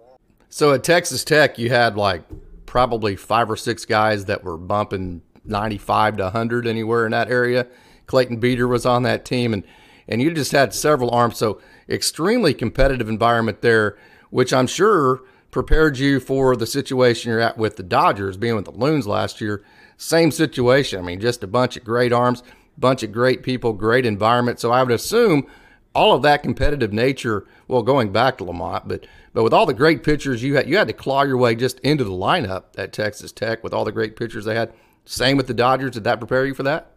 So 0.50 0.74
at 0.74 0.84
Texas 0.84 1.24
Tech, 1.24 1.58
you 1.58 1.70
had 1.70 1.96
like 1.96 2.24
probably 2.66 3.16
five 3.16 3.50
or 3.50 3.56
six 3.56 3.86
guys 3.86 4.26
that 4.26 4.44
were 4.44 4.58
bumping 4.58 5.22
95 5.46 6.18
to 6.18 6.24
100 6.24 6.68
anywhere 6.68 7.06
in 7.06 7.12
that 7.12 7.30
area. 7.30 7.68
Clayton 8.12 8.38
Beeter 8.38 8.68
was 8.68 8.86
on 8.86 9.04
that 9.04 9.26
team, 9.26 9.54
and 9.54 9.64
and 10.08 10.22
you 10.22 10.32
just 10.32 10.52
had 10.52 10.74
several 10.74 11.10
arms. 11.12 11.38
So 11.38 11.60
extremely 11.90 12.54
competitive 12.54 13.10
environment 13.10 13.62
there, 13.62 13.98
which 14.30 14.54
I'm 14.54 14.68
sure 14.68 15.22
prepared 15.50 15.98
you 15.98 16.20
for 16.20 16.56
the 16.56 16.68
situation 16.68 17.32
you're 17.32 17.42
at 17.42 17.58
with 17.58 17.76
the 17.78 17.84
Dodgers, 17.84 18.38
being 18.38 18.56
with 18.56 18.66
the 18.66 18.72
Loons 18.72 19.08
last 19.08 19.42
year. 19.42 19.64
Same 19.98 20.32
situation. 20.32 21.00
I 21.00 21.04
mean, 21.04 21.20
just 21.20 21.44
a 21.44 21.48
bunch 21.48 21.76
of 21.76 21.84
great 21.84 22.14
arms 22.14 22.44
bunch 22.78 23.04
of 23.04 23.12
great 23.12 23.44
people, 23.44 23.74
great 23.74 24.06
environment. 24.06 24.60
So 24.60 24.72
I 24.72 24.84
would 24.84 24.92
assume 24.92 25.48
all 25.94 26.16
of 26.16 26.22
that 26.24 26.44
competitive 26.44 26.94
nature. 26.94 27.46
Well, 27.68 27.84
going 27.84 28.12
back 28.12 28.38
to 28.38 28.44
Lemont, 28.44 28.88
but 28.88 29.06
but 29.34 29.44
with 29.44 29.54
all 29.54 29.66
the 29.66 29.74
great 29.74 30.04
pitchers 30.04 30.44
you 30.44 30.56
had, 30.56 30.68
you 30.68 30.76
had 30.76 30.88
to 30.88 30.94
claw 30.94 31.24
your 31.24 31.38
way 31.38 31.56
just 31.56 31.80
into 31.80 32.04
the 32.04 32.12
lineup 32.12 32.64
at 32.78 32.92
Texas 32.92 33.32
Tech 33.32 33.64
with 33.64 33.74
all 33.74 33.86
the 33.86 33.92
great 33.92 34.18
pitchers 34.18 34.44
they 34.44 34.56
had. 34.56 34.74
Same 35.06 35.38
with 35.38 35.48
the 35.48 35.54
Dodgers. 35.54 35.92
Did 35.92 36.04
that 36.04 36.20
prepare 36.20 36.46
you 36.46 36.54
for 36.54 36.64
that? 36.64 36.92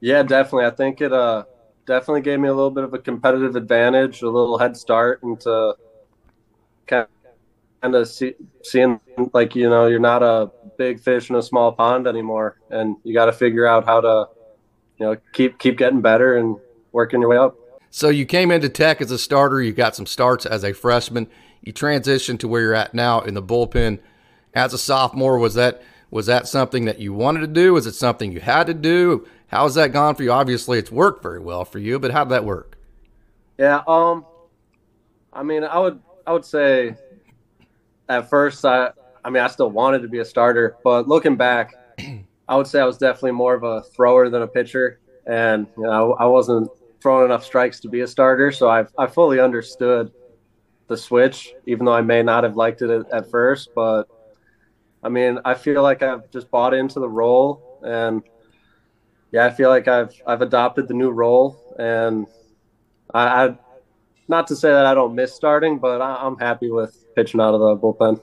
Yeah, 0.00 0.22
definitely. 0.22 0.66
I 0.66 0.70
think 0.70 1.00
it 1.00 1.12
uh 1.12 1.44
definitely 1.86 2.22
gave 2.22 2.40
me 2.40 2.48
a 2.48 2.54
little 2.54 2.70
bit 2.70 2.84
of 2.84 2.94
a 2.94 2.98
competitive 2.98 3.56
advantage, 3.56 4.22
a 4.22 4.28
little 4.28 4.58
head 4.58 4.76
start 4.76 5.22
into 5.22 5.74
kind 6.86 7.06
of 7.94 8.08
see, 8.08 8.34
seeing 8.62 9.00
like 9.32 9.54
you 9.54 9.68
know 9.68 9.86
you're 9.86 9.98
not 9.98 10.22
a 10.22 10.50
big 10.76 11.00
fish 11.00 11.30
in 11.30 11.36
a 11.36 11.42
small 11.42 11.72
pond 11.72 12.06
anymore, 12.06 12.56
and 12.70 12.96
you 13.04 13.14
got 13.14 13.26
to 13.26 13.32
figure 13.32 13.66
out 13.66 13.84
how 13.84 14.00
to 14.00 14.28
you 14.98 15.06
know 15.06 15.16
keep 15.32 15.58
keep 15.58 15.78
getting 15.78 16.00
better 16.00 16.36
and 16.36 16.56
working 16.92 17.20
your 17.20 17.30
way 17.30 17.36
up. 17.36 17.56
So 17.90 18.08
you 18.08 18.24
came 18.24 18.50
into 18.50 18.68
Tech 18.68 19.00
as 19.00 19.10
a 19.10 19.18
starter. 19.18 19.60
You 19.60 19.72
got 19.72 19.96
some 19.96 20.06
starts 20.06 20.46
as 20.46 20.64
a 20.64 20.72
freshman. 20.72 21.28
You 21.62 21.72
transitioned 21.72 22.38
to 22.40 22.48
where 22.48 22.62
you're 22.62 22.74
at 22.74 22.94
now 22.94 23.20
in 23.20 23.34
the 23.34 23.42
bullpen 23.42 23.98
as 24.54 24.72
a 24.72 24.78
sophomore. 24.78 25.38
Was 25.38 25.54
that 25.54 25.82
was 26.10 26.26
that 26.26 26.46
something 26.48 26.84
that 26.84 27.00
you 27.00 27.12
wanted 27.12 27.40
to 27.40 27.46
do? 27.46 27.72
Was 27.72 27.86
it 27.86 27.94
something 27.94 28.32
you 28.32 28.40
had 28.40 28.66
to 28.66 28.74
do? 28.74 29.26
How 29.50 29.64
has 29.64 29.74
that 29.74 29.92
gone 29.92 30.14
for 30.14 30.22
you? 30.22 30.30
Obviously, 30.30 30.78
it's 30.78 30.92
worked 30.92 31.24
very 31.24 31.40
well 31.40 31.64
for 31.64 31.80
you, 31.80 31.98
but 31.98 32.12
how 32.12 32.22
did 32.22 32.30
that 32.30 32.44
work? 32.44 32.78
Yeah, 33.58 33.82
um, 33.88 34.24
I 35.32 35.42
mean, 35.42 35.64
I 35.64 35.78
would 35.78 36.00
I 36.24 36.32
would 36.32 36.44
say 36.44 36.94
at 38.08 38.30
first, 38.30 38.64
I 38.64 38.90
I 39.24 39.30
mean, 39.30 39.42
I 39.42 39.48
still 39.48 39.70
wanted 39.70 40.02
to 40.02 40.08
be 40.08 40.20
a 40.20 40.24
starter, 40.24 40.76
but 40.84 41.08
looking 41.08 41.34
back, 41.36 41.74
I 42.48 42.56
would 42.56 42.68
say 42.68 42.80
I 42.80 42.84
was 42.84 42.96
definitely 42.96 43.32
more 43.32 43.54
of 43.54 43.64
a 43.64 43.82
thrower 43.82 44.28
than 44.30 44.42
a 44.42 44.46
pitcher, 44.46 45.00
and 45.26 45.66
you 45.76 45.82
know, 45.82 46.14
I 46.14 46.26
wasn't 46.26 46.70
throwing 47.02 47.24
enough 47.24 47.44
strikes 47.44 47.80
to 47.80 47.88
be 47.88 48.02
a 48.02 48.06
starter. 48.06 48.52
So 48.52 48.68
I 48.68 48.86
I 48.96 49.08
fully 49.08 49.40
understood 49.40 50.12
the 50.86 50.96
switch, 50.96 51.52
even 51.66 51.86
though 51.86 51.92
I 51.92 52.02
may 52.02 52.22
not 52.22 52.44
have 52.44 52.56
liked 52.56 52.82
it 52.82 52.90
at, 52.90 53.10
at 53.12 53.30
first. 53.32 53.70
But 53.74 54.04
I 55.02 55.08
mean, 55.08 55.40
I 55.44 55.54
feel 55.54 55.82
like 55.82 56.04
I've 56.04 56.30
just 56.30 56.52
bought 56.52 56.72
into 56.72 57.00
the 57.00 57.08
role, 57.08 57.80
and 57.82 58.22
yeah, 59.32 59.46
I 59.46 59.50
feel 59.50 59.68
like 59.68 59.88
I've 59.88 60.14
I've 60.26 60.42
adopted 60.42 60.88
the 60.88 60.94
new 60.94 61.10
role, 61.10 61.58
and 61.78 62.26
I, 63.12 63.46
I 63.46 63.58
not 64.28 64.46
to 64.48 64.56
say 64.56 64.70
that 64.70 64.86
I 64.86 64.94
don't 64.94 65.14
miss 65.14 65.34
starting, 65.34 65.78
but 65.78 66.00
I, 66.00 66.16
I'm 66.24 66.36
happy 66.38 66.70
with 66.70 67.04
pitching 67.14 67.40
out 67.40 67.54
of 67.54 67.60
the 67.60 67.76
bullpen. 67.76 68.20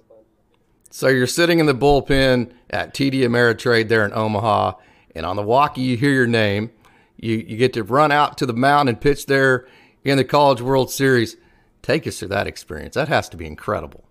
So 0.89 1.07
you're 1.09 1.27
sitting 1.27 1.59
in 1.59 1.65
the 1.65 1.75
bullpen 1.75 2.51
at 2.69 2.93
TD 2.93 3.19
Ameritrade 3.19 3.89
there 3.89 4.05
in 4.05 4.13
Omaha, 4.13 4.73
and 5.15 5.25
on 5.25 5.35
the 5.35 5.43
walkie 5.43 5.81
you 5.81 5.97
hear 5.97 6.11
your 6.11 6.27
name. 6.27 6.71
You 7.17 7.35
you 7.35 7.57
get 7.57 7.73
to 7.73 7.83
run 7.83 8.11
out 8.11 8.37
to 8.39 8.45
the 8.45 8.53
mound 8.53 8.89
and 8.89 8.99
pitch 8.99 9.25
there 9.25 9.67
in 10.03 10.17
the 10.17 10.23
College 10.23 10.61
World 10.61 10.91
Series. 10.91 11.37
Take 11.81 12.05
us 12.05 12.19
through 12.19 12.29
that 12.29 12.47
experience. 12.47 12.95
That 12.95 13.07
has 13.07 13.29
to 13.29 13.37
be 13.37 13.45
incredible. 13.45 14.03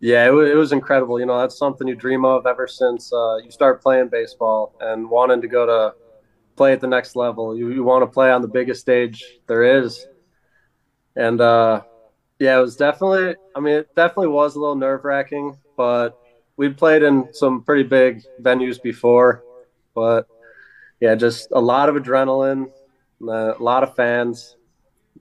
Yeah, 0.00 0.24
it, 0.24 0.28
w- 0.28 0.50
it 0.50 0.54
was 0.54 0.72
incredible. 0.72 1.18
You 1.18 1.26
know, 1.26 1.38
that's 1.38 1.58
something 1.58 1.86
you 1.86 1.94
dream 1.94 2.24
of 2.24 2.46
ever 2.46 2.66
since 2.66 3.12
uh, 3.12 3.36
you 3.36 3.50
start 3.50 3.82
playing 3.82 4.08
baseball 4.08 4.74
and 4.80 5.10
wanting 5.10 5.40
to 5.42 5.48
go 5.48 5.66
to 5.66 5.94
play 6.58 6.72
at 6.72 6.80
the 6.80 6.86
next 6.88 7.16
level. 7.16 7.56
You, 7.56 7.70
you 7.70 7.84
want 7.84 8.02
to 8.02 8.06
play 8.06 8.30
on 8.30 8.42
the 8.42 8.48
biggest 8.48 8.80
stage 8.80 9.24
there 9.46 9.78
is. 9.78 10.06
And 11.16 11.40
uh, 11.40 11.82
yeah, 12.38 12.58
it 12.58 12.60
was 12.60 12.76
definitely, 12.76 13.36
I 13.54 13.60
mean, 13.60 13.76
it 13.76 13.94
definitely 13.94 14.28
was 14.28 14.56
a 14.56 14.60
little 14.60 14.74
nerve 14.74 15.04
wracking, 15.04 15.56
but 15.76 16.18
we'd 16.56 16.76
played 16.76 17.02
in 17.02 17.32
some 17.32 17.62
pretty 17.62 17.84
big 17.84 18.22
venues 18.42 18.82
before. 18.82 19.44
But 19.94 20.26
yeah, 21.00 21.14
just 21.14 21.48
a 21.52 21.60
lot 21.60 21.88
of 21.88 21.94
adrenaline, 21.94 22.70
a 23.22 23.54
lot 23.60 23.84
of 23.84 23.94
fans. 23.94 24.56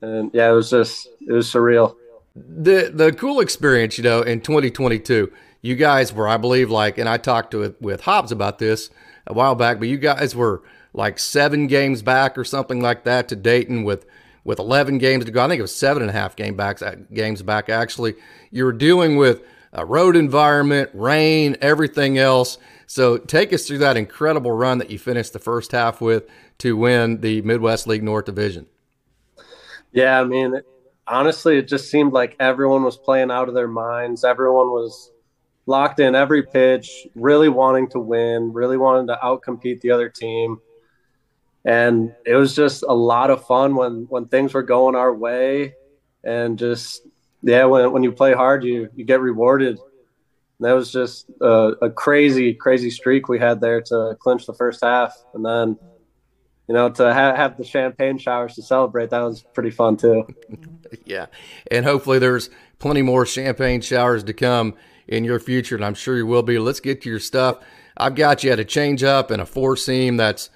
And 0.01 0.32
yeah, 0.34 0.50
it 0.50 0.53
was 0.53 0.72
just, 0.72 1.08
it 1.22 1.32
was 1.32 1.48
surreal. 1.48 1.96
The, 2.36 2.91
the 2.94 3.12
cool 3.13 3.39
experience, 3.39 3.98
you 3.98 4.03
know, 4.03 4.22
in 4.22 4.41
2022, 4.41 5.32
you 5.62 5.75
guys 5.75 6.13
were, 6.13 6.27
I 6.27 6.38
believe, 6.38 6.70
like, 6.70 6.98
and 6.98 7.08
I 7.08 7.17
talked 7.17 7.51
to 7.51 7.75
with 7.79 8.01
Hobbs 8.01 8.32
about 8.32 8.60
this 8.60 8.89
a 9.25 9.34
while 9.34 9.56
back, 9.56 9.79
but 9.79 9.88
you 9.88 9.98
guys 9.98 10.36
were 10.36 10.62
like 10.98 11.20
seven 11.20 11.68
games 11.68 12.01
back 12.01 12.38
or 12.38 12.44
something 12.44 12.82
like 12.82 13.04
that 13.04 13.30
to 13.30 13.36
Dayton 13.36 13.84
with 13.84 14.06
with 14.44 14.60
11 14.60 14.98
games 14.98 15.25
to 15.25 15.32
go. 15.32 15.44
I 15.44 15.50
think 15.50 15.60
it 15.60 15.62
was 15.62 15.75
seven 15.75 16.01
and 16.01 16.10
a 16.10 16.13
half 16.13 16.38
game 16.38 16.56
backs, 16.56 16.82
uh, 16.82 16.96
games 17.13 17.42
back. 17.42 17.68
Actually, 17.68 18.16
you 18.50 18.63
were 18.63 18.72
dealing 18.72 19.18
with 19.18 19.44
a 19.74 19.86
road 19.86 20.16
environment, 20.16 20.89
rain, 20.94 21.58
everything 21.60 22.18
else. 22.18 22.58
So 22.86 23.18
take 23.18 23.51
us 23.51 23.68
through 23.68 23.80
that 23.80 23.98
incredible 23.98 24.54
run 24.54 24.77
that 24.77 24.89
you 24.89 24.98
finished 24.98 25.34
the 25.34 25.39
first 25.39 25.74
half 25.74 26.00
with 26.00 26.30
to 26.60 26.77
win 26.77 27.20
the 27.20 27.42
Midwest 27.42 27.88
League 27.88 28.04
North 28.04 28.24
Division. 28.24 28.68
Yeah, 29.92 30.22
I 30.22 30.24
mean, 30.24 30.62
honestly, 31.06 31.58
it 31.58 31.68
just 31.68 31.92
seemed 31.92 32.13
like 32.13 32.38
everyone 32.39 32.84
was 32.84 32.96
playing 32.96 33.32
out 33.32 33.50
of 33.50 33.54
their 33.54 33.68
minds. 33.68 34.24
Everyone 34.24 34.72
was 34.72 35.12
locked 35.66 36.00
in 36.00 36.16
every 36.16 36.44
pitch, 36.44 37.06
really 37.16 37.50
wanting 37.50 37.89
to 37.89 38.00
win, 38.00 38.54
really 38.54 38.77
wanting 38.77 39.08
to 39.08 39.20
outcompete 39.22 39.82
the 39.82 39.92
other 39.92 40.08
team 40.08 40.62
and 41.67 42.15
it 42.25 42.36
was 42.36 42.55
just 42.55 42.83
a 42.88 42.93
lot 42.93 43.29
of 43.29 43.45
fun 43.45 43.75
when 43.75 44.07
when 44.09 44.25
things 44.25 44.53
were 44.53 44.63
going 44.63 44.95
our 44.95 45.13
way. 45.13 45.75
And 46.24 46.57
just 46.57 47.05
yeah 47.43 47.65
when, 47.65 47.91
when 47.91 48.03
you 48.03 48.12
play 48.12 48.33
hard 48.33 48.63
you 48.63 48.89
you 48.95 49.03
get 49.03 49.19
rewarded. 49.19 49.77
And 49.77 50.67
that 50.67 50.71
was 50.71 50.91
just 50.91 51.29
a, 51.41 51.74
a, 51.81 51.89
crazy 51.91 52.53
crazy 52.53 52.89
streak 52.89 53.27
we 53.27 53.38
had 53.38 53.62
there 53.62 53.81
to 53.81 54.15
clinch 54.19 54.47
the 54.47 54.53
first 54.53 54.81
half. 54.81 55.13
And 55.33 55.45
then 55.45 55.77
you 56.69 56.74
know 56.74 56.89
to 56.89 57.13
ha- 57.13 57.36
have 57.36 57.57
the 57.57 57.65
champagne 57.65 58.17
showers 58.17 58.55
to 58.55 58.63
celebrate 58.63 59.09
that 59.09 59.21
was 59.21 59.43
pretty 59.53 59.71
fun 59.71 59.97
too. 59.97 60.25
Yeah. 61.03 61.25
And 61.69 61.86
hopefully 61.86 62.17
there's 62.17 62.50
plenty 62.79 63.01
more 63.01 63.25
champagne 63.25 63.81
showers 63.81 64.24
to 64.24 64.33
come 64.33 64.75
in 65.05 65.25
your 65.25 65.38
future 65.38 65.75
and 65.75 65.83
i'm 65.83 65.95
sure 65.95 66.15
you 66.15 66.25
will 66.25 66.43
be. 66.43 66.57
Let's 66.59 66.79
get 66.79 67.01
to 67.01 67.09
your 67.09 67.19
stuff. 67.19 67.59
I've 67.97 68.15
got 68.15 68.45
you 68.45 68.51
at 68.51 68.59
a 68.59 68.63
change 68.63 69.03
up 69.03 69.29
and 69.29 69.41
a 69.41 69.45
four 69.45 69.75
seam 69.75 70.15
that's 70.15 70.50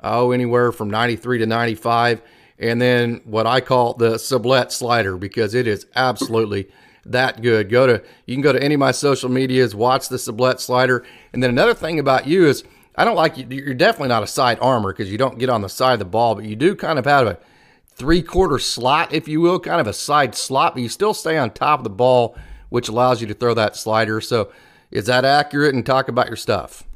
oh, 0.00 0.30
anywhere 0.30 0.72
from 0.72 0.90
93 0.90 1.38
to 1.38 1.46
95. 1.46 2.22
And 2.58 2.80
then 2.80 3.20
what 3.24 3.46
I 3.46 3.60
call 3.60 3.94
the 3.94 4.14
Sublette 4.14 4.72
slider 4.72 5.16
because 5.16 5.54
it 5.54 5.66
is 5.66 5.86
absolutely 5.94 6.68
that 7.06 7.40
good. 7.40 7.70
Go 7.70 7.86
to 7.86 8.02
you 8.26 8.34
can 8.34 8.42
go 8.42 8.52
to 8.52 8.62
any 8.62 8.74
of 8.74 8.80
my 8.80 8.90
social 8.90 9.28
medias, 9.28 9.74
watch 9.74 10.08
the 10.08 10.16
Sublette 10.16 10.60
slider. 10.60 11.04
And 11.32 11.42
then 11.42 11.50
another 11.50 11.74
thing 11.74 11.98
about 11.98 12.26
you 12.26 12.46
is 12.46 12.64
I 12.96 13.04
don't 13.04 13.16
like 13.16 13.38
you. 13.38 13.46
You're 13.48 13.74
definitely 13.74 14.08
not 14.08 14.24
a 14.24 14.26
side 14.26 14.58
armor 14.60 14.92
because 14.92 15.10
you 15.10 15.18
don't 15.18 15.38
get 15.38 15.48
on 15.48 15.62
the 15.62 15.68
side 15.68 15.92
of 15.92 15.98
the 16.00 16.04
ball, 16.04 16.34
but 16.34 16.44
you 16.44 16.56
do 16.56 16.74
kind 16.74 16.98
of 16.98 17.04
have 17.04 17.28
a 17.28 17.38
three 17.86 18.22
quarter 18.22 18.58
slot, 18.58 19.12
if 19.12 19.28
you 19.28 19.40
will, 19.40 19.60
kind 19.60 19.80
of 19.80 19.86
a 19.86 19.92
side 19.92 20.34
slot, 20.34 20.74
but 20.74 20.82
you 20.82 20.88
still 20.88 21.14
stay 21.14 21.38
on 21.38 21.50
top 21.50 21.80
of 21.80 21.84
the 21.84 21.90
ball, 21.90 22.36
which 22.70 22.88
allows 22.88 23.20
you 23.20 23.28
to 23.28 23.34
throw 23.34 23.54
that 23.54 23.76
slider. 23.76 24.20
So 24.20 24.50
is 24.90 25.06
that 25.06 25.24
accurate? 25.24 25.74
And 25.74 25.86
talk 25.86 26.08
about 26.08 26.26
your 26.26 26.36
stuff. 26.36 26.87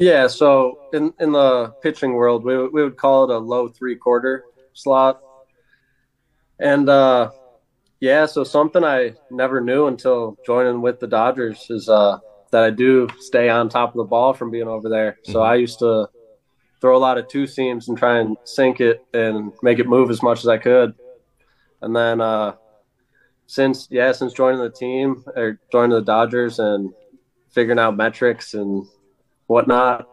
Yeah, 0.00 0.28
so 0.28 0.78
in 0.94 1.12
in 1.20 1.32
the 1.32 1.74
pitching 1.82 2.14
world, 2.14 2.42
we 2.42 2.56
we 2.68 2.82
would 2.82 2.96
call 2.96 3.24
it 3.24 3.34
a 3.34 3.38
low 3.38 3.68
three 3.68 3.96
quarter 3.96 4.44
slot, 4.72 5.20
and 6.58 6.88
uh, 6.88 7.30
yeah, 8.00 8.24
so 8.24 8.42
something 8.42 8.82
I 8.82 9.12
never 9.30 9.60
knew 9.60 9.88
until 9.88 10.38
joining 10.46 10.80
with 10.80 11.00
the 11.00 11.06
Dodgers 11.06 11.66
is 11.68 11.90
uh, 11.90 12.18
that 12.50 12.64
I 12.64 12.70
do 12.70 13.08
stay 13.18 13.50
on 13.50 13.68
top 13.68 13.90
of 13.90 13.98
the 13.98 14.04
ball 14.04 14.32
from 14.32 14.50
being 14.50 14.68
over 14.68 14.88
there. 14.88 15.18
So 15.24 15.34
mm-hmm. 15.34 15.52
I 15.52 15.56
used 15.56 15.80
to 15.80 16.08
throw 16.80 16.96
a 16.96 16.98
lot 16.98 17.18
of 17.18 17.28
two 17.28 17.46
seams 17.46 17.90
and 17.90 17.98
try 17.98 18.20
and 18.20 18.38
sink 18.44 18.80
it 18.80 19.04
and 19.12 19.52
make 19.62 19.80
it 19.80 19.86
move 19.86 20.08
as 20.08 20.22
much 20.22 20.38
as 20.38 20.48
I 20.48 20.56
could, 20.56 20.94
and 21.82 21.94
then 21.94 22.22
uh, 22.22 22.54
since 23.46 23.86
yeah, 23.90 24.12
since 24.12 24.32
joining 24.32 24.62
the 24.62 24.70
team 24.70 25.22
or 25.36 25.60
joining 25.70 25.90
the 25.90 26.00
Dodgers 26.00 26.58
and 26.58 26.90
figuring 27.50 27.78
out 27.78 27.98
metrics 27.98 28.54
and 28.54 28.86
whatnot. 29.50 30.08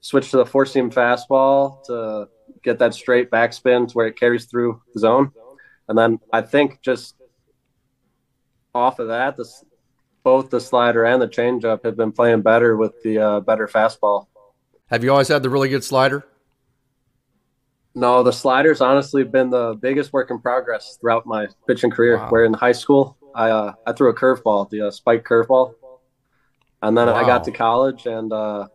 Switch 0.00 0.30
to 0.30 0.38
the 0.38 0.46
four 0.46 0.64
seam 0.64 0.90
fastball 0.90 1.84
to 1.84 2.28
get 2.62 2.78
that 2.78 2.94
straight 2.94 3.30
backspin 3.30 3.86
to 3.86 3.92
where 3.92 4.06
it 4.06 4.18
carries 4.18 4.46
through 4.46 4.80
the 4.94 5.00
zone. 5.00 5.30
And 5.86 5.96
then 5.96 6.18
I 6.32 6.40
think 6.40 6.80
just 6.80 7.16
off 8.74 8.98
of 9.00 9.08
that, 9.08 9.36
this, 9.36 9.64
both 10.22 10.48
the 10.48 10.60
slider 10.60 11.04
and 11.04 11.20
the 11.20 11.28
changeup 11.28 11.84
have 11.84 11.96
been 11.96 12.10
playing 12.10 12.40
better 12.40 12.76
with 12.76 13.02
the 13.02 13.18
uh, 13.18 13.40
better 13.40 13.66
fastball. 13.66 14.28
Have 14.86 15.04
you 15.04 15.10
always 15.10 15.28
had 15.28 15.42
the 15.42 15.50
really 15.50 15.68
good 15.68 15.84
slider? 15.84 16.26
No, 17.94 18.22
the 18.22 18.32
slider's 18.32 18.80
honestly 18.80 19.24
been 19.24 19.50
the 19.50 19.74
biggest 19.74 20.12
work 20.14 20.30
in 20.30 20.40
progress 20.40 20.96
throughout 21.00 21.26
my 21.26 21.48
pitching 21.66 21.90
career. 21.90 22.16
Wow. 22.16 22.30
Where 22.30 22.44
in 22.44 22.54
high 22.54 22.72
school, 22.72 23.18
I 23.34 23.50
uh, 23.50 23.74
I 23.86 23.92
threw 23.92 24.08
a 24.08 24.14
curveball, 24.14 24.70
the 24.70 24.86
uh, 24.86 24.90
spike 24.90 25.24
curveball, 25.24 25.74
and 26.82 26.96
then 26.96 27.06
wow. 27.08 27.14
I 27.14 27.24
got 27.24 27.44
to 27.44 27.52
college, 27.52 28.06
and 28.06 28.32
uh, 28.32 28.68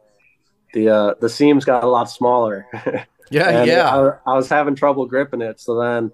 the 0.73 0.89
uh, 0.89 1.13
the 1.21 1.29
seams 1.29 1.65
got 1.65 1.83
a 1.83 1.87
lot 1.87 2.09
smaller. 2.09 2.67
yeah, 3.31 3.63
yeah. 3.63 3.95
I, 3.95 4.31
I, 4.31 4.35
was 4.35 4.49
having 4.49 4.75
trouble 4.75 5.05
gripping 5.05 5.41
it, 5.41 5.59
so 5.59 5.79
then 5.79 6.11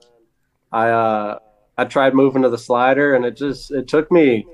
I 0.72 0.90
uh, 0.90 1.40
I 1.78 1.86
tried 1.86 2.14
moving 2.14 2.44
to 2.44 2.50
the 2.50 2.58
slider, 2.58 3.16
and 3.16 3.26
it 3.26 3.36
just 3.36 3.72
it 3.72 3.88
took 3.88 4.12
me 4.12 4.46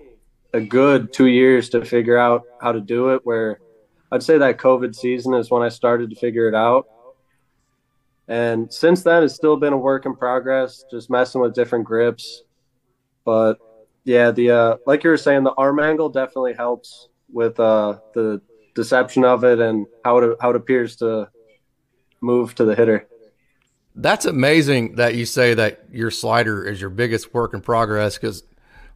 a 0.54 0.62
good 0.62 1.12
two 1.12 1.28
years 1.28 1.70
to 1.70 1.84
figure 1.84 2.18
out 2.18 2.44
how 2.62 2.72
to 2.72 2.80
do 2.80 3.10
it. 3.10 3.22
Where 3.26 3.60
I'd 4.12 4.24
say 4.24 4.38
that 4.38 4.58
COVID 4.58 4.96
season 4.96 5.34
is 5.34 5.52
when 5.52 5.62
I 5.62 5.70
started 5.70 6.10
to 6.12 6.16
figure 6.16 6.48
it 6.48 6.56
out. 6.56 6.88
And 8.28 8.74
since 8.74 9.04
then, 9.04 9.24
it's 9.24 9.36
still 9.36 9.56
been 9.56 9.74
a 9.74 9.78
work 9.78 10.08
in 10.08 10.16
progress, 10.16 10.84
just 10.90 11.12
messing 11.12 11.42
with 11.42 11.54
different 11.54 11.86
grips. 11.86 12.42
But 13.24 13.60
yeah, 14.04 14.32
the 14.32 14.52
uh, 14.52 14.78
like 14.88 15.04
you 15.04 15.10
were 15.10 15.18
saying, 15.18 15.44
the 15.44 15.54
arm 15.54 15.80
angle 15.80 16.10
definitely 16.10 16.54
helps 16.54 17.10
with 17.32 17.60
uh, 17.60 18.00
the 18.14 18.42
deception 18.76 19.24
of 19.24 19.44
it 19.44 19.60
and 19.60 19.88
how 20.04 20.18
it 20.18 20.38
how 20.42 20.50
it 20.52 20.56
appears 20.56 20.96
to 20.98 21.30
move 22.22 22.56
to 22.56 22.66
the 22.66 22.76
hitter. 22.76 23.08
That's 23.96 24.26
amazing 24.26 24.96
that 24.96 25.16
you 25.16 25.26
say 25.26 25.54
that 25.54 25.86
your 25.92 26.12
slider 26.12 26.66
is 26.66 26.82
your 26.82 26.90
biggest 26.90 27.34
work 27.34 27.54
in 27.54 27.62
progress 27.62 28.18
because 28.18 28.44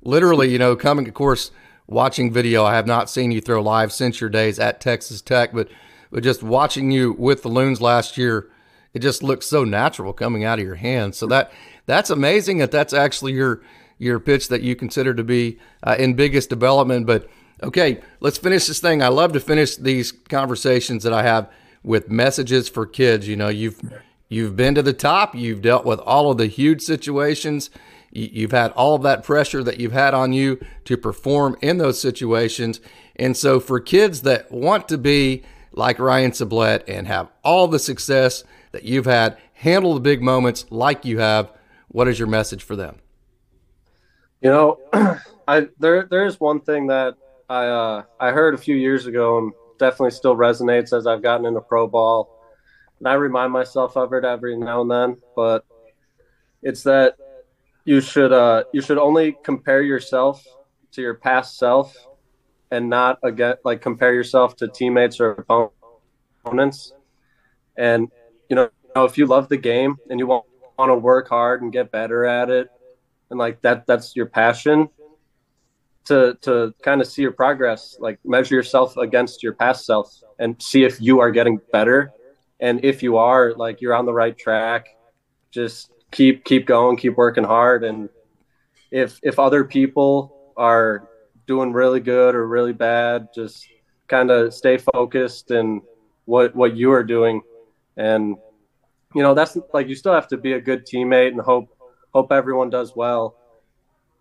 literally, 0.01 0.51
you 0.51 0.59
know, 0.59 0.75
coming 0.75 1.07
of 1.07 1.13
course 1.13 1.51
watching 1.88 2.31
video, 2.31 2.65
I 2.65 2.75
have 2.75 2.86
not 2.86 3.09
seen 3.09 3.31
you 3.31 3.41
throw 3.41 3.62
live 3.62 3.91
since 3.91 4.19
your 4.19 4.29
days 4.29 4.59
at 4.59 4.81
Texas 4.81 5.21
Tech, 5.21 5.53
but 5.53 5.69
but 6.12 6.24
just 6.24 6.43
watching 6.43 6.91
you 6.91 7.13
with 7.13 7.43
the 7.43 7.50
loons 7.50 7.81
last 7.81 8.17
year, 8.17 8.50
it 8.93 9.00
just 9.00 9.21
looks 9.21 9.45
so 9.45 9.63
natural 9.63 10.12
coming 10.12 10.43
out 10.43 10.59
of 10.59 10.65
your 10.65 10.75
hands. 10.75 11.17
So 11.17 11.27
that 11.27 11.51
that's 11.86 12.09
amazing 12.09 12.57
that 12.57 12.71
that's 12.71 12.93
actually 12.93 13.33
your 13.33 13.62
your 13.98 14.19
pitch 14.19 14.48
that 14.48 14.62
you 14.62 14.75
consider 14.75 15.13
to 15.13 15.24
be 15.24 15.59
uh, 15.83 15.95
in 16.00 16.13
biggest 16.13 16.50
development, 16.50 17.05
but 17.05 17.29
Okay, 17.61 18.01
let's 18.21 18.37
finish 18.37 18.67
this 18.67 18.79
thing. 18.79 19.03
I 19.03 19.09
love 19.09 19.33
to 19.33 19.39
finish 19.39 19.75
these 19.75 20.11
conversations 20.11 21.03
that 21.03 21.13
I 21.13 21.23
have 21.23 21.51
with 21.83 22.09
messages 22.09 22.69
for 22.69 22.85
kids. 22.85 23.27
You 23.27 23.35
know, 23.35 23.49
you've 23.49 23.81
you've 24.29 24.55
been 24.55 24.75
to 24.75 24.81
the 24.81 24.93
top, 24.93 25.35
you've 25.35 25.61
dealt 25.61 25.85
with 25.85 25.99
all 25.99 26.31
of 26.31 26.37
the 26.37 26.47
huge 26.47 26.81
situations, 26.81 27.69
you've 28.11 28.51
had 28.51 28.71
all 28.71 28.95
of 28.95 29.03
that 29.03 29.23
pressure 29.23 29.63
that 29.63 29.79
you've 29.79 29.91
had 29.91 30.13
on 30.13 30.31
you 30.31 30.59
to 30.85 30.95
perform 30.97 31.57
in 31.61 31.77
those 31.77 31.99
situations. 31.99 32.79
And 33.17 33.35
so, 33.35 33.59
for 33.59 33.79
kids 33.79 34.21
that 34.21 34.49
want 34.51 34.87
to 34.89 34.97
be 34.97 35.43
like 35.73 35.99
Ryan 35.99 36.31
Sublette 36.31 36.83
and 36.87 37.07
have 37.07 37.29
all 37.43 37.67
the 37.67 37.79
success 37.79 38.43
that 38.71 38.83
you've 38.83 39.05
had, 39.05 39.37
handle 39.53 39.93
the 39.93 39.99
big 39.99 40.21
moments 40.21 40.65
like 40.69 41.03
you 41.03 41.19
have, 41.19 41.51
what 41.89 42.07
is 42.07 42.17
your 42.17 42.27
message 42.27 42.63
for 42.63 42.75
them? 42.75 42.99
You 44.41 44.49
know, 44.49 44.79
I 45.47 45.67
there 45.79 46.05
there 46.09 46.25
is 46.25 46.39
one 46.39 46.61
thing 46.61 46.87
that 46.87 47.15
I 47.49 47.65
uh, 47.65 48.03
I 48.19 48.31
heard 48.31 48.53
a 48.53 48.57
few 48.57 48.75
years 48.75 49.07
ago 49.07 49.39
and 49.39 49.51
definitely 49.79 50.11
still 50.11 50.35
resonates 50.35 50.95
as 50.95 51.07
I've 51.07 51.23
gotten 51.23 51.47
into 51.47 51.61
pro 51.61 51.87
ball. 51.87 52.29
And 52.99 53.07
I 53.07 53.13
remind 53.13 53.51
myself 53.51 53.97
of 53.97 54.13
it 54.13 54.23
every 54.23 54.55
now 54.55 54.81
and 54.81 54.91
then, 54.91 55.17
but 55.35 55.65
it's 56.61 56.83
that 56.83 57.15
you 57.85 58.01
should 58.01 58.31
uh, 58.31 58.65
you 58.71 58.81
should 58.81 58.99
only 58.99 59.35
compare 59.43 59.81
yourself 59.81 60.45
to 60.91 61.01
your 61.01 61.15
past 61.15 61.57
self 61.57 61.95
and 62.71 62.87
not 62.87 63.17
again 63.23 63.55
like 63.65 63.81
compare 63.81 64.13
yourself 64.13 64.55
to 64.57 64.67
teammates 64.67 65.19
or 65.19 65.43
opponents. 66.45 66.93
And 67.77 68.09
you 68.47 68.55
know, 68.55 68.69
if 68.95 69.17
you 69.17 69.25
love 69.25 69.49
the 69.49 69.57
game 69.57 69.95
and 70.09 70.19
you 70.19 70.27
want, 70.27 70.45
want 70.77 70.89
to 70.89 70.95
work 70.95 71.29
hard 71.29 71.63
and 71.63 71.71
get 71.71 71.91
better 71.91 72.25
at 72.25 72.51
it, 72.51 72.69
and 73.31 73.39
like 73.39 73.61
that 73.61 73.87
that's 73.87 74.15
your 74.15 74.27
passion 74.27 74.89
to 76.09 76.37
to 76.41 76.73
kind 76.81 77.01
of 77.01 77.07
see 77.07 77.21
your 77.21 77.31
progress, 77.31 77.95
like 77.99 78.19
measure 78.25 78.55
yourself 78.55 78.97
against 78.97 79.41
your 79.41 79.53
past 79.53 79.85
self 79.85 80.11
and 80.39 80.61
see 80.61 80.83
if 80.83 80.99
you 80.99 81.19
are 81.19 81.31
getting 81.31 81.59
better. 81.71 82.11
And 82.59 82.83
if 82.83 83.01
you 83.01 83.17
are, 83.17 83.53
like 83.53 83.79
you're 83.79 83.95
on 83.95 84.05
the 84.05 84.13
right 84.13 84.37
track, 84.37 84.87
just 85.51 85.91
keep 86.11 86.43
keep 86.43 86.65
going, 86.65 86.97
keep 86.97 87.15
working 87.15 87.43
hard. 87.43 87.83
And 87.83 88.09
if 88.91 89.19
if 89.23 89.39
other 89.39 89.63
people 89.63 90.53
are 90.57 91.07
doing 91.47 91.71
really 91.73 91.99
good 91.99 92.35
or 92.35 92.47
really 92.47 92.73
bad, 92.73 93.29
just 93.33 93.67
kind 94.07 94.31
of 94.31 94.53
stay 94.53 94.77
focused 94.77 95.51
and 95.51 95.81
what 96.25 96.55
what 96.55 96.75
you 96.75 96.91
are 96.91 97.03
doing. 97.03 97.41
And 97.97 98.35
you 99.13 99.21
know, 99.21 99.35
that's 99.35 99.57
like 99.73 99.87
you 99.87 99.95
still 99.95 100.13
have 100.13 100.27
to 100.29 100.37
be 100.37 100.53
a 100.53 100.61
good 100.61 100.85
teammate 100.87 101.29
and 101.29 101.41
hope 101.41 101.69
hope 102.13 102.31
everyone 102.31 102.71
does 102.71 102.95
well, 102.95 103.35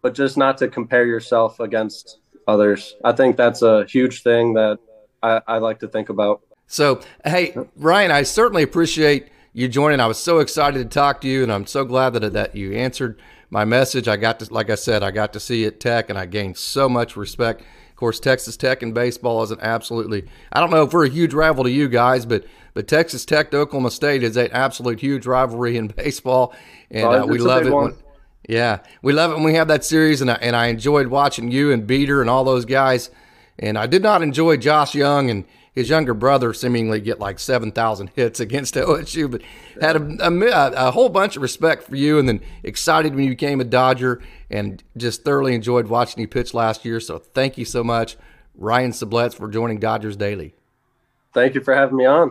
but 0.09 0.15
just 0.15 0.39
not 0.39 0.57
to 0.57 0.69
compare 0.69 1.05
yourself 1.05 1.61
against 1.61 2.21
others. 2.47 2.97
I 3.05 3.13
think 3.13 3.37
that's 3.37 3.61
a 3.61 3.85
huge 3.85 4.23
thing 4.23 4.55
that 4.55 4.79
I, 5.23 5.43
I 5.47 5.59
like 5.59 5.81
to 5.81 5.89
think 5.89 6.09
about. 6.09 6.41
So, 6.67 7.03
hey, 7.27 7.55
Ryan, 7.77 8.11
I 8.11 8.23
certainly 8.23 8.63
appreciate 8.63 9.29
you 9.53 9.69
joining. 9.69 10.01
I 10.01 10.07
was 10.07 10.17
so 10.17 10.39
excited 10.39 10.79
to 10.79 10.89
talk 10.89 11.21
to 11.21 11.29
you, 11.29 11.43
and 11.43 11.53
I'm 11.53 11.67
so 11.67 11.85
glad 11.85 12.15
that 12.15 12.33
that 12.33 12.57
you 12.57 12.73
answered 12.73 13.21
my 13.51 13.67
message. 13.67 14.09
I 14.09 14.17
got 14.17 14.39
to, 14.39 14.51
like 14.51 14.71
I 14.71 14.77
said, 14.77 15.03
I 15.03 15.11
got 15.11 15.35
to 15.35 15.41
see 15.41 15.65
it 15.65 15.79
Tech, 15.79 16.09
and 16.09 16.19
I 16.19 16.25
gained 16.25 16.57
so 16.57 16.89
much 16.89 17.15
respect. 17.15 17.61
Of 17.61 17.97
course, 17.97 18.19
Texas 18.19 18.57
Tech 18.57 18.83
and 18.83 18.95
baseball 18.95 19.43
is 19.43 19.51
an 19.51 19.59
absolutely. 19.61 20.27
I 20.51 20.61
don't 20.61 20.71
know 20.71 20.85
if 20.85 20.95
we're 20.95 21.05
a 21.05 21.11
huge 21.11 21.35
rival 21.35 21.65
to 21.65 21.71
you 21.71 21.87
guys, 21.87 22.25
but 22.25 22.47
but 22.73 22.89
Texas 22.89 23.27
Tech 23.27 23.51
to 23.51 23.59
Oklahoma 23.59 23.91
State 23.91 24.23
is 24.23 24.39
an 24.39 24.49
absolute 24.53 25.01
huge 25.01 25.27
rivalry 25.27 25.77
in 25.77 25.89
baseball, 25.97 26.55
and 26.91 27.05
uh, 27.05 27.27
we 27.29 27.37
love 27.37 27.67
it. 27.67 27.75
When, 27.75 27.95
yeah, 28.49 28.79
we 29.03 29.13
love 29.13 29.31
it 29.31 29.35
when 29.35 29.45
we 29.45 29.55
have 29.55 29.69
that 29.69 29.85
series, 29.85 30.23
and 30.23 30.31
I, 30.31 30.35
and 30.37 30.57
I 30.57 30.67
enjoyed 30.69 31.09
watching 31.09 31.51
you 31.51 31.71
and 31.71 31.87
Beeter 31.87 32.23
and 32.23 32.31
all 32.31 32.45
those 32.45 32.65
guys. 32.65 33.11
And 33.59 33.77
I 33.77 33.87
did 33.87 34.03
not 34.03 34.23
enjoy 34.23 34.57
Josh 34.57 34.95
Jung 34.95 35.29
and 35.31 35.45
his 35.75 35.91
younger 35.91 36.15
brother 36.15 36.53
seemingly 36.55 37.01
get 37.01 37.21
like 37.21 37.39
7,000 37.39 38.11
hits 38.17 38.41
against 38.41 38.75
OSU, 38.75 39.31
but 39.31 39.43
had 39.81 39.97
a, 39.97 40.27
a, 40.27 40.89
a, 40.89 40.91
whole 40.91 41.09
bunch 41.11 41.37
of 41.37 41.43
respect 41.43 41.85
for 41.85 41.95
you 41.95 42.19
and 42.19 42.27
then 42.29 42.41
excited 42.63 43.15
when 43.15 43.25
you 43.25 43.31
became 43.31 43.61
a 43.61 43.65
Dodger 43.65 44.21
and 44.51 44.83
just 44.97 45.25
thoroughly 45.25 45.55
enjoyed 45.55 45.87
watching 45.87 46.21
you 46.21 46.27
pitch 46.27 46.55
last 46.55 46.85
year. 46.85 47.01
So 47.01 47.19
thank 47.19 47.59
you 47.59 47.65
so 47.65 47.85
much, 47.85 48.17
Ryan 48.57 48.93
Sublette, 48.93 49.35
for 49.35 49.49
joining 49.49 49.79
Dodgers 49.79 50.17
Daily. 50.17 50.55
Thank 51.35 51.55
you 51.55 51.61
for 51.61 51.75
having 51.75 51.97
me 51.97 52.07
on. 52.07 52.27